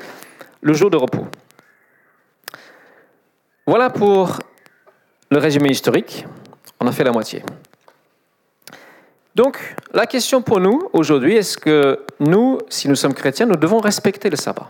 [0.61, 1.27] le jour de repos.
[3.67, 4.39] Voilà pour
[5.29, 6.25] le résumé historique.
[6.79, 7.43] On a fait la moitié.
[9.35, 13.79] Donc, la question pour nous aujourd'hui, est-ce que nous, si nous sommes chrétiens, nous devons
[13.79, 14.69] respecter le sabbat?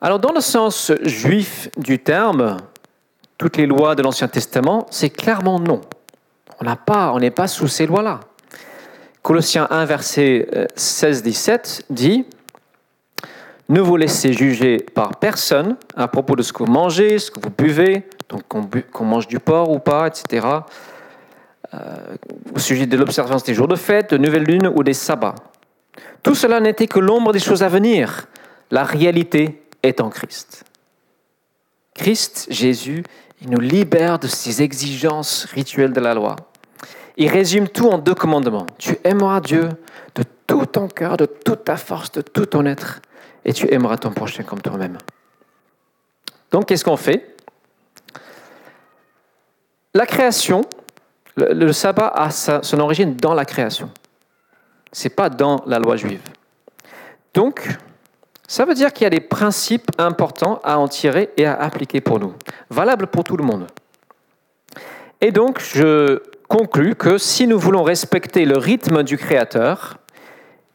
[0.00, 2.56] Alors dans le sens juif du terme,
[3.36, 5.80] toutes les lois de l'Ancien Testament, c'est clairement non.
[6.60, 8.20] On n'est pas sous ces lois-là.
[9.22, 12.24] Colossiens 1, verset 16-17 euh, dit
[13.68, 17.40] Ne vous laissez juger par personne à propos de ce que vous mangez, ce que
[17.40, 18.42] vous buvez, donc
[18.90, 20.46] qu'on mange du porc ou pas, etc.
[21.74, 21.78] Euh,
[22.54, 25.34] au sujet de l'observance des jours de fête, de nouvelles lunes ou des sabbats.
[26.22, 28.26] Tout cela n'était que l'ombre des choses à venir.
[28.70, 30.64] La réalité est en Christ.
[31.94, 33.02] Christ, Jésus,
[33.42, 36.36] il nous libère de ces exigences rituelles de la loi.
[37.16, 38.66] Il résume tout en deux commandements.
[38.78, 39.68] Tu aimeras Dieu
[40.14, 43.00] de tout ton cœur, de toute ta force, de tout ton être,
[43.44, 44.98] et tu aimeras ton prochain comme toi-même.
[46.50, 47.36] Donc, qu'est-ce qu'on fait?
[49.94, 50.62] La création,
[51.36, 53.90] le, sabbat a son origine dans la création.
[54.92, 56.22] Ce n'est pas dans la loi juive.
[57.34, 57.68] Donc,
[58.50, 62.00] ça veut dire qu'il y a des principes importants à en tirer et à appliquer
[62.00, 62.34] pour nous,
[62.68, 63.68] valables pour tout le monde.
[65.20, 69.98] Et donc, je conclus que si nous voulons respecter le rythme du Créateur,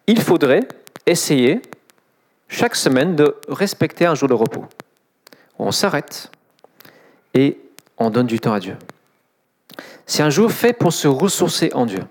[0.07, 0.65] il faudrait
[1.05, 1.61] essayer
[2.47, 4.63] chaque semaine de respecter un jour de repos.
[5.59, 6.31] On s'arrête
[7.33, 7.59] et
[7.97, 8.77] on donne du temps à Dieu.
[10.05, 12.05] C'est un jour fait pour se ressourcer en Dieu.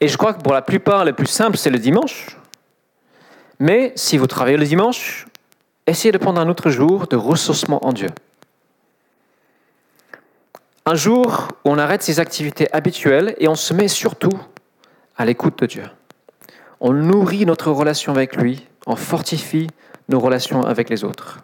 [0.00, 2.37] Et je crois que pour la plupart, le plus simple, c'est le dimanche.
[3.60, 5.26] Mais si vous travaillez le dimanche,
[5.86, 8.10] essayez de prendre un autre jour de ressourcement en Dieu.
[10.86, 14.38] Un jour où on arrête ses activités habituelles et on se met surtout
[15.16, 15.84] à l'écoute de Dieu.
[16.80, 19.66] On nourrit notre relation avec lui, on fortifie
[20.08, 21.40] nos relations avec les autres.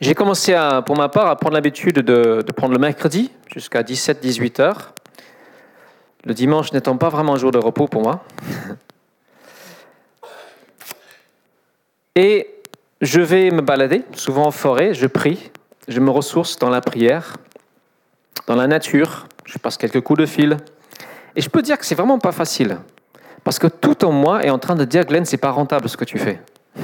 [0.00, 4.60] J'ai commencé pour ma part à prendre l'habitude de, de, prendre le mercredi jusqu'à 17-18
[4.60, 4.94] heures.
[6.24, 8.24] Le dimanche n'étant pas vraiment un jour de repos pour moi.
[12.16, 12.48] Et
[13.00, 15.50] je vais me balader, souvent en forêt, je prie,
[15.88, 17.36] je me ressource dans la prière,
[18.46, 20.56] dans la nature, je passe quelques coups de fil.
[21.36, 22.78] Et je peux dire que c'est vraiment pas facile.
[23.44, 25.96] Parce que tout en moi est en train de dire, Glenn, c'est pas rentable ce
[25.96, 26.40] que tu fais.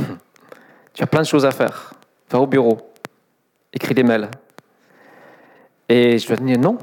[0.94, 1.92] tu as plein de choses à faire.
[2.30, 2.92] Va au bureau,
[3.72, 4.30] écris des mails.
[5.88, 6.78] Et je vais dire, non,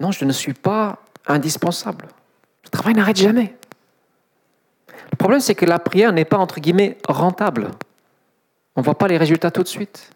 [0.00, 2.06] non, je ne suis pas indispensable.
[2.64, 3.56] Le travail n'arrête jamais.
[5.12, 7.70] Le problème, c'est que la prière n'est pas, entre guillemets, rentable.
[8.76, 10.10] On ne voit pas les résultats tout de suite.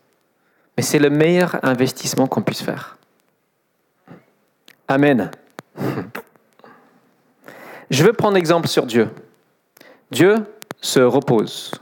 [0.76, 2.96] Mais c'est le meilleur investissement qu'on puisse faire.
[4.88, 5.30] Amen.
[7.90, 9.10] Je veux prendre exemple sur Dieu.
[10.10, 10.36] Dieu
[10.80, 11.72] se repose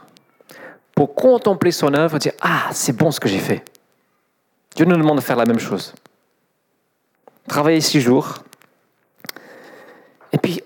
[0.94, 3.64] pour contempler son œuvre et dire Ah, c'est bon ce que j'ai fait.
[4.74, 5.94] Dieu nous demande de faire la même chose.
[7.48, 8.38] Travailler six jours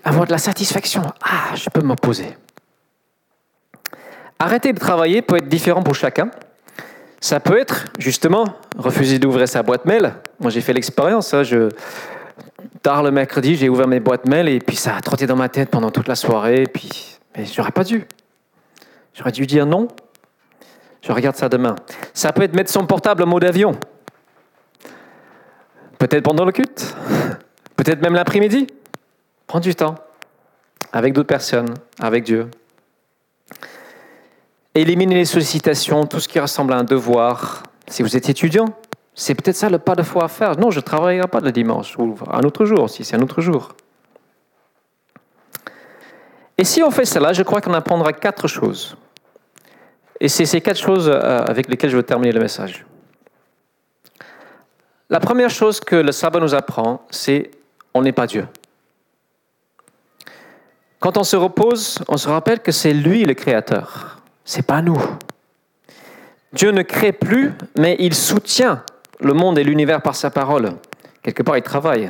[0.03, 1.03] avoir de la satisfaction.
[1.23, 2.37] Ah, je peux me poser.
[4.39, 6.29] Arrêter de travailler peut être différent pour chacun.
[7.21, 8.45] Ça peut être, justement,
[8.77, 10.13] refuser d'ouvrir sa boîte mail.
[10.39, 11.33] Moi, j'ai fait l'expérience.
[11.33, 11.43] Hein.
[12.81, 15.49] Tard le mercredi, j'ai ouvert mes boîtes mail et puis ça a trotté dans ma
[15.49, 16.63] tête pendant toute la soirée.
[16.63, 18.05] Et puis, mais j'aurais pas dû.
[19.13, 19.87] J'aurais dû dire non.
[21.01, 21.75] Je regarde ça demain.
[22.13, 23.71] Ça peut être mettre son portable en mode avion.
[25.97, 26.95] Peut-être pendant le culte.
[27.75, 28.67] Peut-être même l'après-midi.
[29.47, 29.95] Prends du temps.
[30.91, 31.73] Avec d'autres personnes.
[31.99, 32.49] Avec Dieu.
[34.73, 37.63] Éliminer les sollicitations, tout ce qui ressemble à un devoir.
[37.87, 38.65] Si vous êtes étudiant,
[39.13, 40.57] c'est peut-être ça le pas de foi à faire.
[40.57, 43.39] Non, je ne travaillerai pas le dimanche, ou un autre jour, si c'est un autre
[43.39, 43.73] jour.
[46.57, 48.97] Et si on fait cela, je crois qu'on apprendra quatre choses.
[50.19, 52.85] Et c'est ces quatre choses euh, avec lesquelles je veux terminer le message.
[55.09, 57.51] La première chose que le sabbat nous apprend, c'est
[57.93, 58.47] on n'est pas Dieu.
[60.99, 65.01] Quand on se repose, on se rappelle que c'est lui le créateur, c'est pas nous.
[66.53, 68.83] Dieu ne crée plus, mais il soutient
[69.19, 70.71] le monde et l'univers par sa parole.
[71.21, 72.09] Quelque part, il travaille.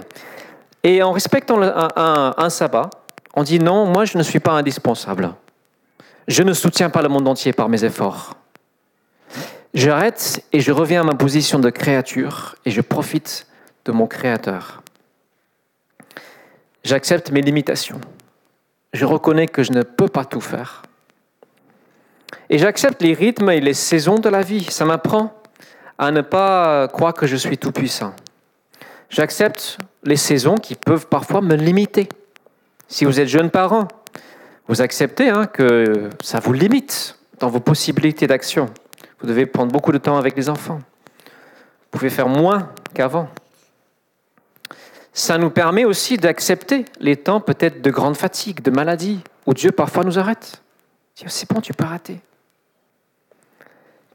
[0.84, 2.90] Et en respectant un, sabbat,
[3.34, 5.34] on dit non, moi je ne suis pas indispensable.
[6.28, 8.36] Je ne soutiens pas le monde entier par mes efforts.
[9.74, 13.48] J'arrête et je reviens à ma position de créature et je profite
[13.86, 14.82] de mon Créateur.
[16.84, 18.00] J'accepte mes limitations.
[18.96, 20.82] Je reconnais que je ne peux pas tout faire.
[22.50, 24.64] Et j'accepte les rythmes et les saisons de la vie.
[24.70, 25.34] Ça m'apprend
[25.98, 28.14] à ne pas croire que je suis tout-puissant.
[29.10, 32.08] J'accepte les saisons qui peuvent parfois me limiter.
[32.88, 33.90] Si vous êtes jeune parent,
[34.70, 38.68] vous acceptez hein, que ça vous limite dans vos possibilités d'action.
[39.20, 40.80] Vous devez prendre beaucoup de temps avec les enfants.
[41.26, 43.28] Vous pouvez faire moins qu'avant.
[45.16, 49.72] Ça nous permet aussi d'accepter les temps peut-être de grande fatigue, de maladie, où Dieu
[49.72, 50.62] parfois nous arrête.
[51.26, 52.20] C'est bon, tu peux arrêter.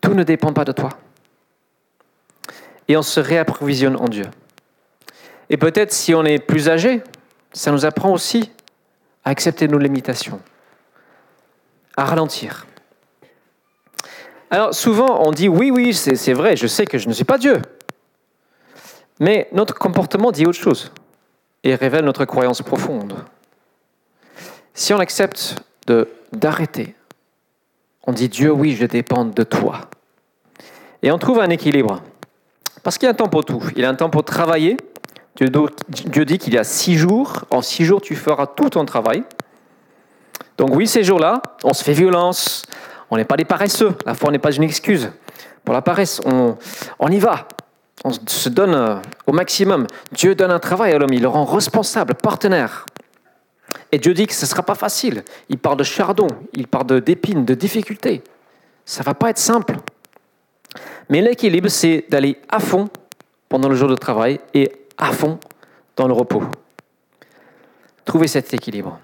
[0.03, 0.91] Tout ne dépend pas de toi
[2.87, 4.25] et on se réapprovisionne en Dieu.
[5.49, 7.03] Et peut-être si on est plus âgé,
[7.53, 8.51] ça nous apprend aussi
[9.25, 10.41] à accepter nos limitations,
[11.97, 12.67] à ralentir.
[14.51, 17.39] Alors souvent on dit oui, oui, c'est vrai, je sais que je ne suis pas
[17.39, 17.63] Dieu.
[19.21, 20.91] Mais notre comportement dit autre chose
[21.63, 23.15] et révèle notre croyance profonde.
[24.73, 25.57] Si on accepte
[26.33, 26.95] d'arrêter,
[28.07, 29.83] on dit Dieu, oui, je dépends de toi.
[31.03, 32.03] Et on trouve un équilibre.
[32.83, 33.63] Parce qu'il y a un temps pour tout.
[33.77, 34.79] Il y a un temps pour travailler.
[35.37, 37.45] Dieu dit qu'il y a six jours.
[37.51, 39.23] En six jours, tu feras tout ton travail.
[40.57, 42.65] Donc oui, ces jours-là, on se fait violence.
[43.11, 43.95] On n'est pas des paresseux.
[44.07, 45.11] La foi n'est pas une excuse.
[45.65, 46.57] Pour la paresse, on,
[46.99, 47.47] on y va.
[48.05, 49.87] On se donne euh, au maximum.
[50.13, 51.13] Dieu donne un travail à l'homme.
[51.13, 52.87] Il le rend responsable, partenaire.
[53.93, 55.25] Et Dieu dit que ce ne sera pas facile.
[55.49, 58.23] Il parle de chardon, il parle d'épines, de difficultés.
[58.85, 59.77] Ça ne va pas être simple.
[61.09, 62.89] Mais l'équilibre, c'est d'aller à fond
[63.49, 65.39] pendant le jour de travail et à fond
[65.97, 66.43] dans le repos.
[68.05, 68.99] Trouver cet équilibre.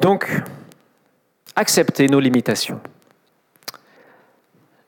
[0.00, 0.30] Donc,
[1.56, 2.80] accepter nos limitations.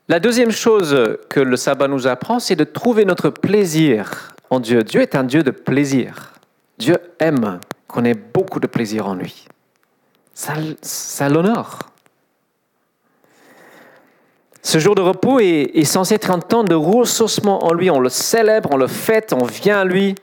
[0.09, 4.83] La deuxième chose que le sabbat nous apprend, c'est de trouver notre plaisir en Dieu.
[4.83, 6.33] Dieu est un Dieu de plaisir.
[6.79, 9.45] Dieu aime qu'on ait beaucoup de plaisir en lui.
[10.33, 11.77] Ça, ça l'honore.
[14.63, 17.91] Ce jour de repos est, censé être un temps de ressourcement en lui.
[17.91, 20.15] On le célèbre, on le fête, on vient à lui.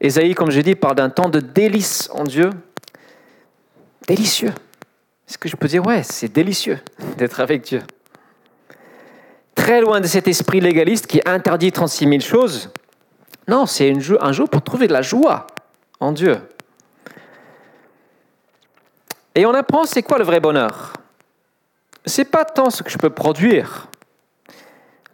[0.00, 2.48] Ésaïe, comme je dis, parle d'un temps de délice en Dieu.
[4.06, 4.54] Délicieux.
[5.28, 6.78] Est-ce que je peux dire, ouais, c'est délicieux
[7.18, 7.82] d'être avec Dieu?
[9.68, 12.70] Très loin de cet esprit légaliste qui interdit 36 000 choses.
[13.46, 15.46] Non, c'est un jour pour trouver de la joie
[16.00, 16.38] en Dieu.
[19.34, 20.94] Et on apprend c'est quoi le vrai bonheur.
[22.06, 23.88] C'est pas tant ce que je peux produire.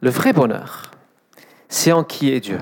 [0.00, 0.92] Le vrai bonheur,
[1.68, 2.60] c'est en qui est Dieu.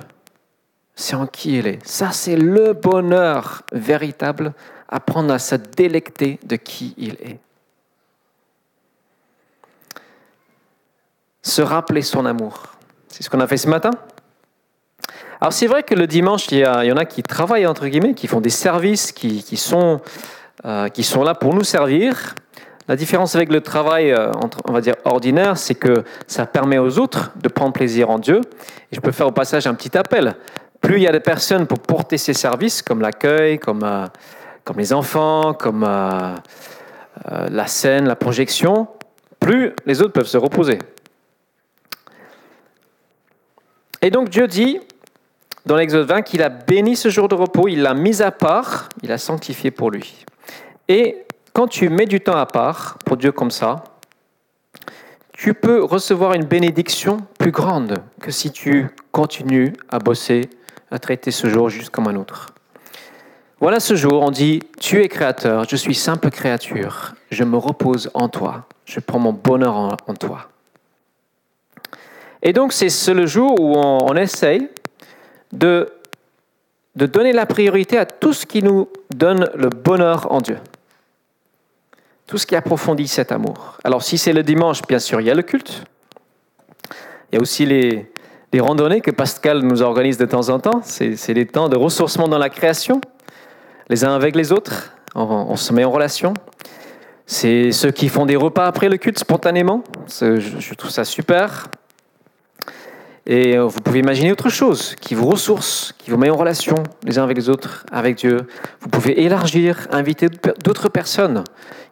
[0.95, 1.87] C'est en qui il est.
[1.87, 4.55] Ça, c'est le bonheur véritable,
[4.89, 7.39] apprendre à se délecter de qui il est.
[11.43, 12.63] Se rappeler son amour.
[13.09, 13.91] C'est ce qu'on a fait ce matin.
[15.43, 18.29] Alors c'est vrai que le dimanche, il y, en a qui travaillent, entre guillemets, qui
[18.29, 20.01] font des services, qui, sont,
[20.65, 22.37] euh, qui sont là pour nous servir.
[22.87, 24.31] La différence avec le travail, euh,
[24.69, 28.41] on va dire, ordinaire, c'est que ça permet aux autres de prendre plaisir en Dieu.
[28.93, 30.37] Et je peux faire au passage un petit appel.
[30.81, 34.07] Plus il y a de personnes pour porter ces services, comme l'accueil, comme, euh,
[34.63, 35.83] comme les enfants, comme
[37.25, 38.87] la scène, la projection,
[39.41, 40.79] plus les autres peuvent se reposer.
[44.03, 44.81] Et donc Dieu dit,
[45.65, 48.89] dans l'Exode 20 qu'il a béni ce jour de repos, il l'a mis à part,
[49.03, 50.25] il l'a sanctifié pour lui.
[50.89, 53.85] Et quand tu mets du temps à part pour Dieu comme ça,
[55.33, 60.51] tu peux recevoir une bénédiction plus grande que si tu continues à bosser,
[60.91, 62.55] à traiter ce jour juste comme un autre.
[63.61, 68.11] Voilà ce jour, on dit, tu es créateur, je suis simple créature, je me repose
[68.13, 70.49] en toi, je prends mon bonheur en, toi.
[72.43, 74.69] Et donc c'est le jour où on, essaye
[75.53, 75.93] de,
[76.97, 80.59] de donner la priorité à tout ce qui nous donne le bonheur en Dieu.
[82.27, 83.79] Tout ce qui approfondit cet amour.
[83.85, 85.85] Alors si c'est le dimanche, bien sûr, il y a le culte.
[87.31, 88.13] Il y a aussi les,
[88.53, 90.83] les randonnées que Pascal nous organise de temps en temps.
[90.85, 93.01] C'est des temps de ressourcement dans la création,
[93.89, 94.95] les uns avec les autres.
[95.15, 96.35] On, se met en relation.
[97.27, 99.85] C'est ceux qui font des repas après le culte spontanément.
[100.09, 101.69] Je trouve ça super.
[103.27, 106.75] Et euh, vous pouvez imaginer autre chose qui vous ressource, qui vous met en relation
[107.05, 108.39] les uns avec les autres, avec Dieu.
[108.81, 110.29] Vous pouvez élargir, inviter
[110.65, 111.45] d'autres personnes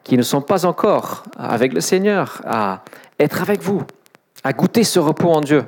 [0.03, 2.83] qui ne sont pas encore avec le Seigneur à
[3.21, 3.83] être avec vous,
[4.43, 5.64] à goûter ce repos en Dieu,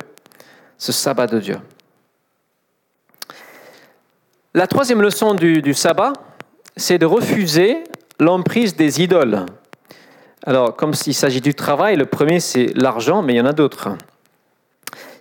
[0.79, 1.59] ce sabbat de Dieu.
[4.55, 6.12] La troisième leçon du, du sabbat,
[6.77, 7.85] c'est de refuser
[8.18, 9.46] l'emprise des idoles.
[10.44, 13.53] Alors, comme s'il s'agit du travail, le premier c'est l'argent, mais il y en a
[13.53, 13.90] d'autres.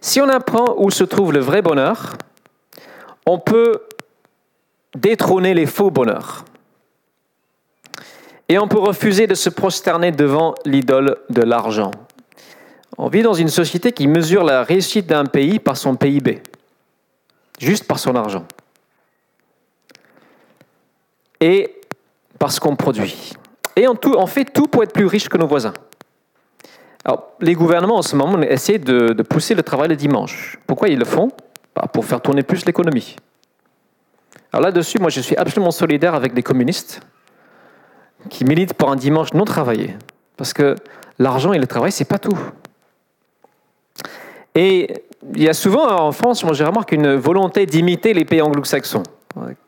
[0.02, 2.18] Si on apprend où se trouve le vrai bonheur,
[3.28, 3.84] on peut
[4.96, 6.44] détrôner les faux bonheurs.
[8.50, 11.92] Et on peut refuser de se prosterner devant l'idole de l'argent.
[12.98, 16.42] On vit dans une société qui mesure la réussite d'un pays par son PIB,
[17.60, 18.46] juste par son argent.
[21.40, 21.80] Et
[22.38, 23.34] par ce qu'on produit.
[23.76, 25.74] Et on, on fait tout pour être plus riche que nos voisins.
[27.04, 30.58] Alors, les gouvernements en ce moment essaient de, pousser le travail le dimanche.
[30.68, 31.32] Pourquoi ils le font?
[31.76, 33.16] Bah, Pour faire tourner plus l'économie.
[34.54, 37.02] Alors là-dessus, moi je suis absolument solidaire avec les communistes
[38.30, 39.96] qui militent pour un dimanche non travaillé.
[40.36, 40.76] Parce que
[41.18, 42.38] l'argent et le travail, c'est pas tout.
[44.54, 48.42] Et il y a souvent en France, moi j'ai remarqué une volonté d'imiter les pays
[48.42, 49.04] anglo-saxons.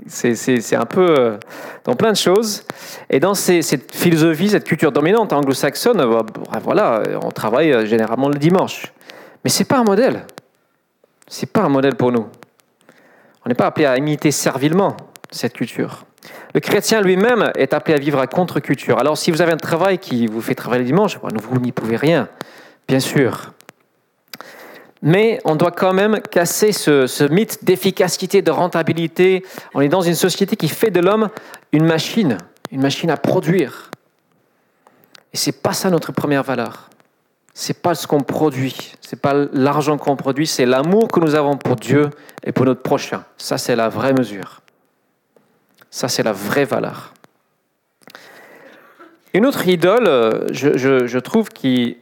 [0.07, 1.37] C'est un peu euh,
[1.85, 2.65] dans plein de choses.
[3.09, 8.29] Et dans cette philosophie, cette culture dominante anglo-saxonne, euh, bah, voilà, on travaille euh, généralement
[8.29, 8.93] le dimanche.
[9.43, 10.25] Mais ce n'est pas un modèle.
[11.27, 12.27] Ce n'est pas un modèle pour nous.
[13.45, 14.97] On n'est pas appelé à imiter servilement
[15.31, 16.05] cette culture.
[16.53, 18.99] Le chrétien lui-même est appelé à vivre à contre-culture.
[18.99, 21.97] Alors si vous avez un travail qui vous fait travailler le dimanche, vous n'y pouvez
[21.97, 22.29] rien,
[22.87, 23.52] bien sûr.
[25.05, 29.43] Mais on doit quand même casser ce, mythe d'efficacité, de rentabilité.
[29.73, 31.27] On est dans une société qui fait de l'homme
[31.73, 32.37] une machine,
[32.71, 33.91] une machine à produire.
[35.33, 36.89] Et c'est pas ça notre première valeur.
[37.53, 41.57] C'est pas ce qu'on produit, c'est pas l'argent qu'on produit, c'est l'amour que nous avons
[41.57, 42.09] pour Dieu
[42.45, 43.25] et pour notre prochain.
[43.37, 44.61] Ça, c'est la vraie mesure.
[45.91, 47.13] Ça, c'est la vraie valeur.
[49.33, 51.97] Une autre idole, je, je trouve, qui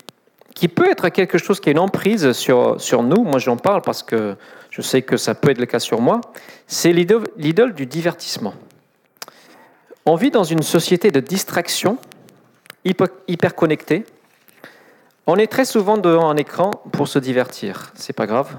[0.56, 3.82] qui peut être quelque chose qui est une emprise sur, sur nous, moi j'en parle
[3.82, 4.36] parce que
[4.70, 6.22] je sais que ça peut être le cas sur moi,
[6.68, 8.54] c'est l'idole du divertissement.
[10.06, 11.98] On vit dans une société de distraction,
[12.86, 14.06] hyper, hyper connectée.
[15.28, 17.92] On est très souvent devant un écran pour se divertir.
[17.96, 18.56] C'est pas grave.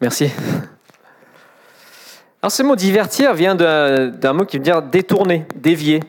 [0.00, 0.30] Merci.
[2.42, 6.00] Alors ce mot divertir vient d'un mot qui veut dire détourner, dévier.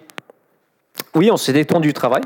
[1.15, 2.21] oui, on se détourne du travail.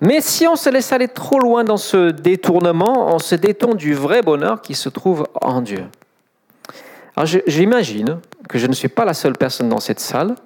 [0.00, 3.94] Mais si on se laisse aller trop loin dans ce détournement, on se détourne du
[3.94, 5.84] vrai bonheur qui se trouve en Dieu.
[7.16, 10.36] Alors j'imagine que je ne suis pas la seule personne dans cette salle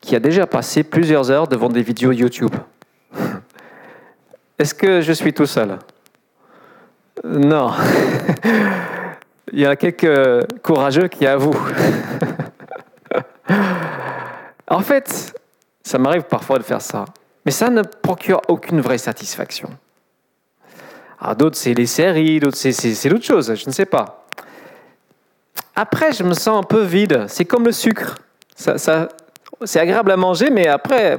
[0.00, 2.54] qui a déjà passé plusieurs heures devant des vidéos YouTube.
[4.58, 5.78] Est-ce que je suis tout seul?
[7.24, 7.72] Non.
[9.52, 11.66] Il y a quelques courageux qui avouent.
[14.68, 15.32] en fait,
[15.82, 17.04] ça m'arrive parfois de faire ça.
[17.44, 19.70] Mais ça ne procure aucune vraie satisfaction.
[21.20, 24.26] Alors d'autres, c'est les séries, d'autres, c'est d'autres choses, je ne sais pas.
[25.74, 27.26] Après, je me sens un peu vide.
[27.28, 28.16] C'est comme le sucre.
[28.56, 29.08] Ça
[29.64, 31.18] c'est agréable à manger, mais après,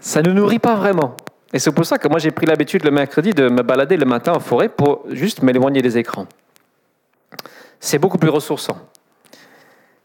[0.00, 1.14] ça ne nourrit pas vraiment.
[1.52, 4.06] Et c'est pour ça que moi, j'ai pris l'habitude le mercredi de me balader le
[4.06, 6.26] matin en forêt pour juste m'éloigner des écrans.
[7.78, 8.78] C'est beaucoup plus ressourçant.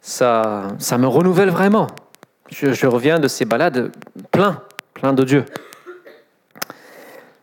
[0.02, 1.88] Ça, ça me renouvelle vraiment.
[2.50, 3.92] Je, reviens de ces balades
[4.32, 4.62] plein,
[4.94, 5.46] plein de Dieu.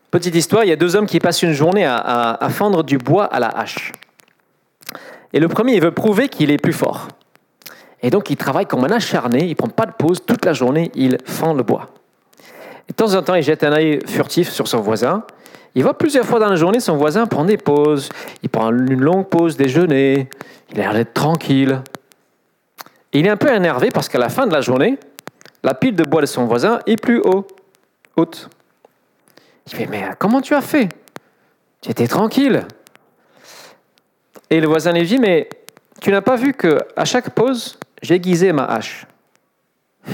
[0.09, 3.25] Petite histoire, il y a deux hommes qui passent une journée à, fendre du bois
[3.25, 3.91] à la hache.
[5.33, 7.09] Et le premier, il veut prouver qu'il est plus fort.
[8.01, 10.53] Et donc, il travaille comme un acharné, il ne prend pas de pause, toute la
[10.53, 11.89] journée, il fend le bois.
[12.87, 15.23] Et de temps en temps, il jette un œil furtif sur son voisin.
[15.75, 18.09] Il voit plusieurs fois dans la journée son voisin prendre des pauses.
[18.43, 20.29] Il prend une longue pause déjeuner.
[20.71, 21.81] Il a l'air d'être tranquille
[23.19, 24.99] il est un peu énervé parce qu'à la fin de la journée,
[25.63, 27.47] la pile de bois de son voisin est plus haut,
[28.17, 28.49] haute.
[29.67, 30.89] Il fait, mais comment tu as fait?
[31.81, 32.65] Tu étais tranquille.
[34.49, 35.49] Et le voisin lui dit, mais
[36.01, 39.07] tu n'as pas vu que à chaque pause, j'aiguisais ma hache.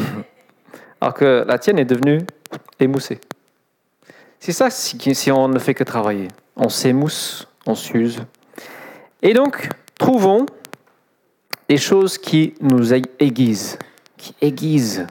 [1.02, 2.20] Alors que la tienne est devenue
[2.80, 3.20] émoussée.
[4.40, 6.28] C'est ça si on ne fait que travailler.
[6.56, 8.20] On s'émousse, on s'use.
[9.22, 10.46] Et donc, trouvons
[11.72, 13.80] des choses qui nous aiguisent,
[14.18, 15.08] qui aiguisent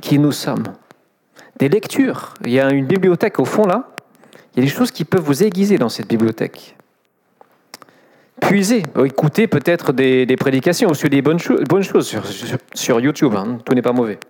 [0.00, 0.62] qui nous sommes.
[1.58, 2.34] Des lectures.
[2.44, 3.90] Il y a une bibliothèque au fond là.
[4.54, 6.76] Il y a des choses qui peuvent vous aiguiser dans cette bibliothèque.
[8.40, 12.22] Puisez, écoutez peut-être des, prédications ou sur des bonnes, choses sur,
[12.72, 13.34] sur, YouTube.
[13.34, 13.58] Hein.
[13.64, 14.20] Tout n'est pas mauvais.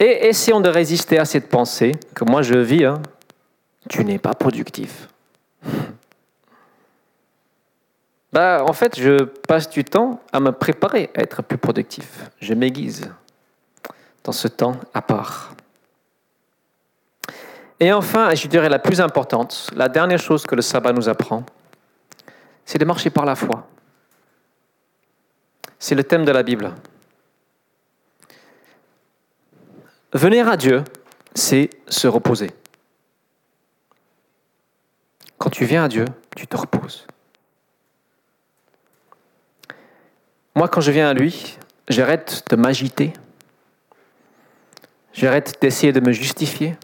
[0.00, 2.86] Et essayons de résister à cette pensée que moi je vis.
[2.86, 3.00] Hein.
[3.88, 5.06] Tu n'es pas productif.
[8.32, 12.30] Bah, En fait, je passe du temps à me préparer à être plus productif.
[12.40, 13.10] Je m'aiguise
[14.24, 15.54] dans ce temps à part.
[17.80, 21.44] Et enfin, je dirais la plus importante, la dernière chose que le sabbat nous apprend,
[22.64, 23.66] c'est de marcher par la foi.
[25.80, 26.72] C'est le thème de la Bible.
[30.12, 30.84] Venir à Dieu,
[31.34, 32.50] c'est se reposer.
[35.38, 36.04] Quand tu viens à Dieu,
[36.36, 37.06] tu te reposes.
[40.54, 41.56] Moi, quand je viens à lui,
[41.88, 43.12] j'arrête de m'agiter.
[45.12, 46.76] J'arrête d'essayer de me justifier.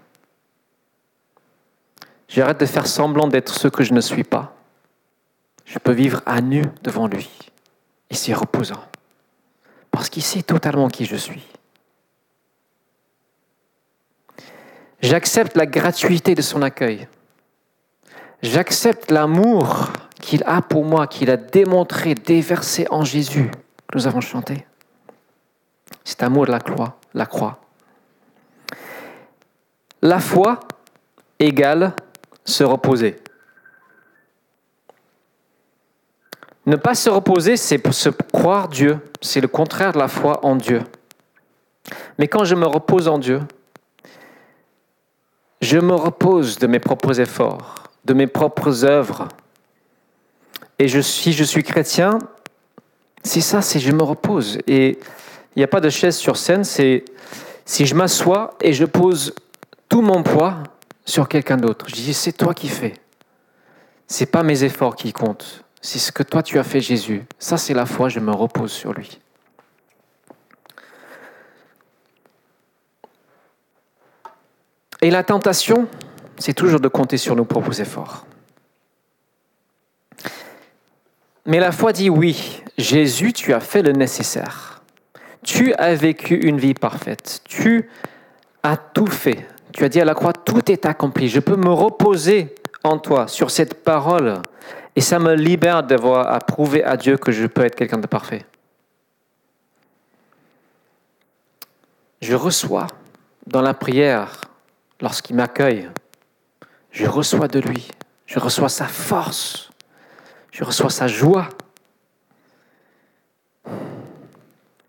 [2.28, 4.54] J'arrête de faire semblant d'être ce que je ne suis pas.
[5.64, 7.28] Je peux vivre à nu devant lui.
[8.10, 8.82] Et c'est reposant.
[9.90, 11.46] Parce qu'il sait totalement qui je suis.
[15.00, 17.06] J'accepte la gratuité de son accueil.
[18.42, 23.50] J'accepte l'amour qu'il a pour moi, qu'il a démontré, déversé en Jésus,
[23.88, 24.66] que nous avons chanté.
[26.04, 27.60] Cet amour de la croix, la croix.
[30.02, 30.60] La foi
[31.38, 31.94] égale
[32.44, 33.20] se reposer.
[36.66, 38.98] Ne pas se reposer, c'est se croire Dieu.
[39.22, 40.82] C'est le contraire de la foi en Dieu.
[42.18, 43.40] Mais quand je me repose en Dieu,
[45.60, 49.28] je me repose de mes propres efforts, de mes propres œuvres,
[50.78, 52.18] et si je suis chrétien,
[53.24, 54.58] c'est ça, c'est je me repose.
[54.66, 54.98] Et
[55.56, 57.04] il n'y a pas de chaise sur scène, c'est
[57.64, 59.34] si je m'assois et je pose
[59.88, 60.62] tout mon poids
[61.04, 61.86] sur quelqu'un d'autre.
[61.88, 62.94] Je dis, c'est toi qui fais.
[64.06, 65.64] C'est pas mes efforts qui comptent.
[65.80, 67.24] C'est ce que toi tu as fait, Jésus.
[67.38, 69.18] Ça, c'est la foi, je me repose sur lui.
[75.00, 75.88] Et la tentation,
[76.38, 78.26] c'est toujours de compter sur nos propres efforts.
[81.48, 84.82] Mais la foi dit oui, Jésus, tu as fait le nécessaire.
[85.42, 87.40] Tu as vécu une vie parfaite.
[87.48, 87.88] Tu
[88.62, 89.48] as tout fait.
[89.72, 91.26] Tu as dit à la croix, tout est accompli.
[91.26, 94.42] Je peux me reposer en toi, sur cette parole.
[94.94, 98.06] Et ça me libère d'avoir à prouver à Dieu que je peux être quelqu'un de
[98.06, 98.44] parfait.
[102.20, 102.88] Je reçois
[103.46, 104.42] dans la prière,
[105.00, 105.88] lorsqu'il m'accueille,
[106.90, 107.88] je reçois de lui.
[108.26, 109.67] Je reçois sa force.
[110.58, 111.48] Je reçois sa joie.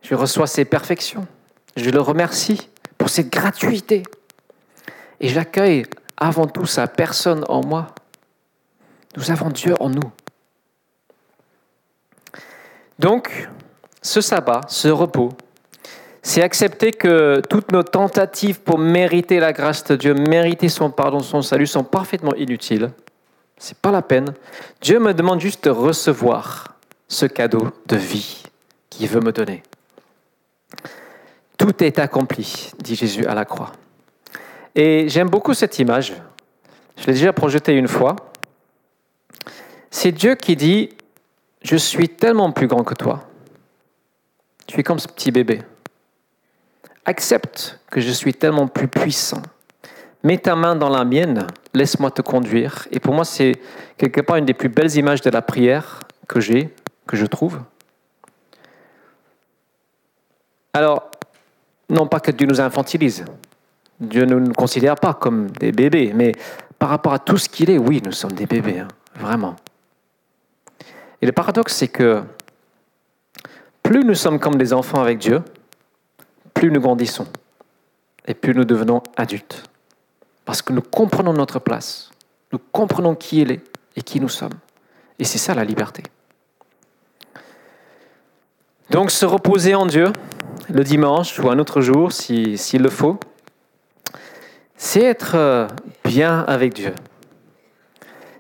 [0.02, 1.28] Je reçois ses perfections.
[1.78, 4.02] Je le remercie pour cette gratuité.
[5.20, 5.86] Et j'accueille
[6.18, 7.86] avant tout sa personne en moi.
[9.16, 10.12] Nous avons Dieu en nous.
[12.98, 13.48] Donc,
[14.02, 15.30] ce sabbat, ce repos,
[16.24, 21.20] c'est accepter que toutes nos tentatives pour mériter la grâce de Dieu, mériter son pardon,
[21.20, 22.90] son salut sont parfaitement inutiles.
[23.60, 24.34] C'est pas la peine.
[24.82, 26.78] Dieu me demande juste de recevoir
[27.10, 28.44] ce cadeau de vie
[28.90, 29.64] qu'il veut me donner.
[31.58, 33.74] Tout est accompli, dit Jésus à la croix.
[34.76, 36.14] Et j'aime beaucoup cette image.
[36.96, 38.16] Je l'ai déjà projetée une fois.
[39.92, 40.90] C'est Dieu qui dit,
[41.62, 43.28] je suis tellement plus grand que toi.
[44.68, 45.62] Tu es comme ce petit bébé.
[47.06, 49.42] Accepte que je suis tellement plus puissant.
[50.24, 52.88] Mets ta main dans la mienne, laisse-moi te conduire.
[52.92, 53.54] Et pour moi, c'est
[53.98, 56.74] quelque part une des plus belles images de la prière que j'ai,
[57.08, 57.60] que je trouve.
[60.74, 61.10] Alors,
[61.90, 63.26] non pas que Dieu nous infantilise.
[64.00, 66.34] Dieu ne nous considère pas comme des bébés, mais
[66.78, 69.56] par rapport à tout ce qu'il est, oui, nous sommes des bébés, hein, vraiment.
[71.22, 72.24] Et le paradoxe, c'est que
[73.84, 75.42] plus nous sommes comme des enfants avec Dieu,
[76.54, 77.28] plus nous grandissons
[78.26, 79.64] et plus nous devenons adultes.
[80.50, 82.10] Parce que nous comprenons notre place,
[82.52, 83.62] nous comprenons qui il est
[83.96, 84.58] et qui nous sommes.
[85.20, 86.02] Et c'est ça la liberté.
[88.90, 90.08] Donc se reposer en Dieu
[90.68, 93.20] le dimanche ou un autre jour s'il le faut,
[94.76, 95.68] c'est être euh,
[96.04, 96.96] bien avec Dieu.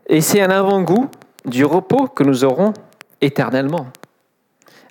[0.07, 1.11] Et c'est un avant-goût
[1.45, 2.73] du repos que nous aurons
[3.21, 3.85] éternellement,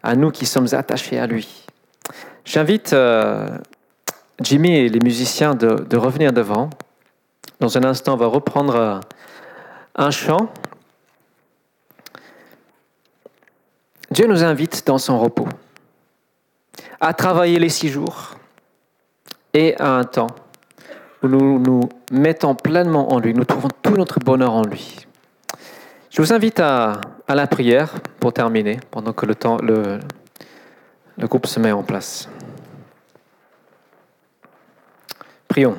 [0.04, 1.66] à nous qui sommes attachés à lui.
[2.44, 3.48] J'invite euh,
[4.40, 6.70] Jimmy et les musiciens de, revenir devant.
[7.60, 9.00] Dans un instant, on va reprendre euh,
[9.96, 10.48] un chant.
[14.10, 15.48] Dieu nous invite dans son repos
[17.00, 18.34] à travailler les six jours
[19.52, 20.28] et à un temps
[21.22, 25.06] où nous nous mettons pleinement en lui, nous trouvons tout notre bonheur en lui.
[26.10, 30.00] Je vous invite à, la prière pour terminer, pendant que le, temps, le,
[31.16, 32.28] le groupe se met en place.
[35.48, 35.76] Prions.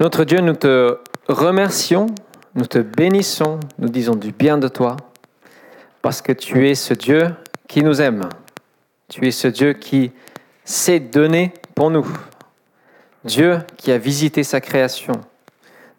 [0.00, 0.96] Notre Dieu, nous te
[1.28, 2.06] remercions,
[2.54, 4.96] nous te bénissons, nous disons du bien de toi,
[6.00, 7.26] parce que tu es ce Dieu
[7.68, 8.30] qui nous aime.
[9.10, 10.10] Tu es ce Dieu qui
[10.64, 12.06] s'est donné pour nous.
[13.24, 15.20] Dieu qui a visité sa création.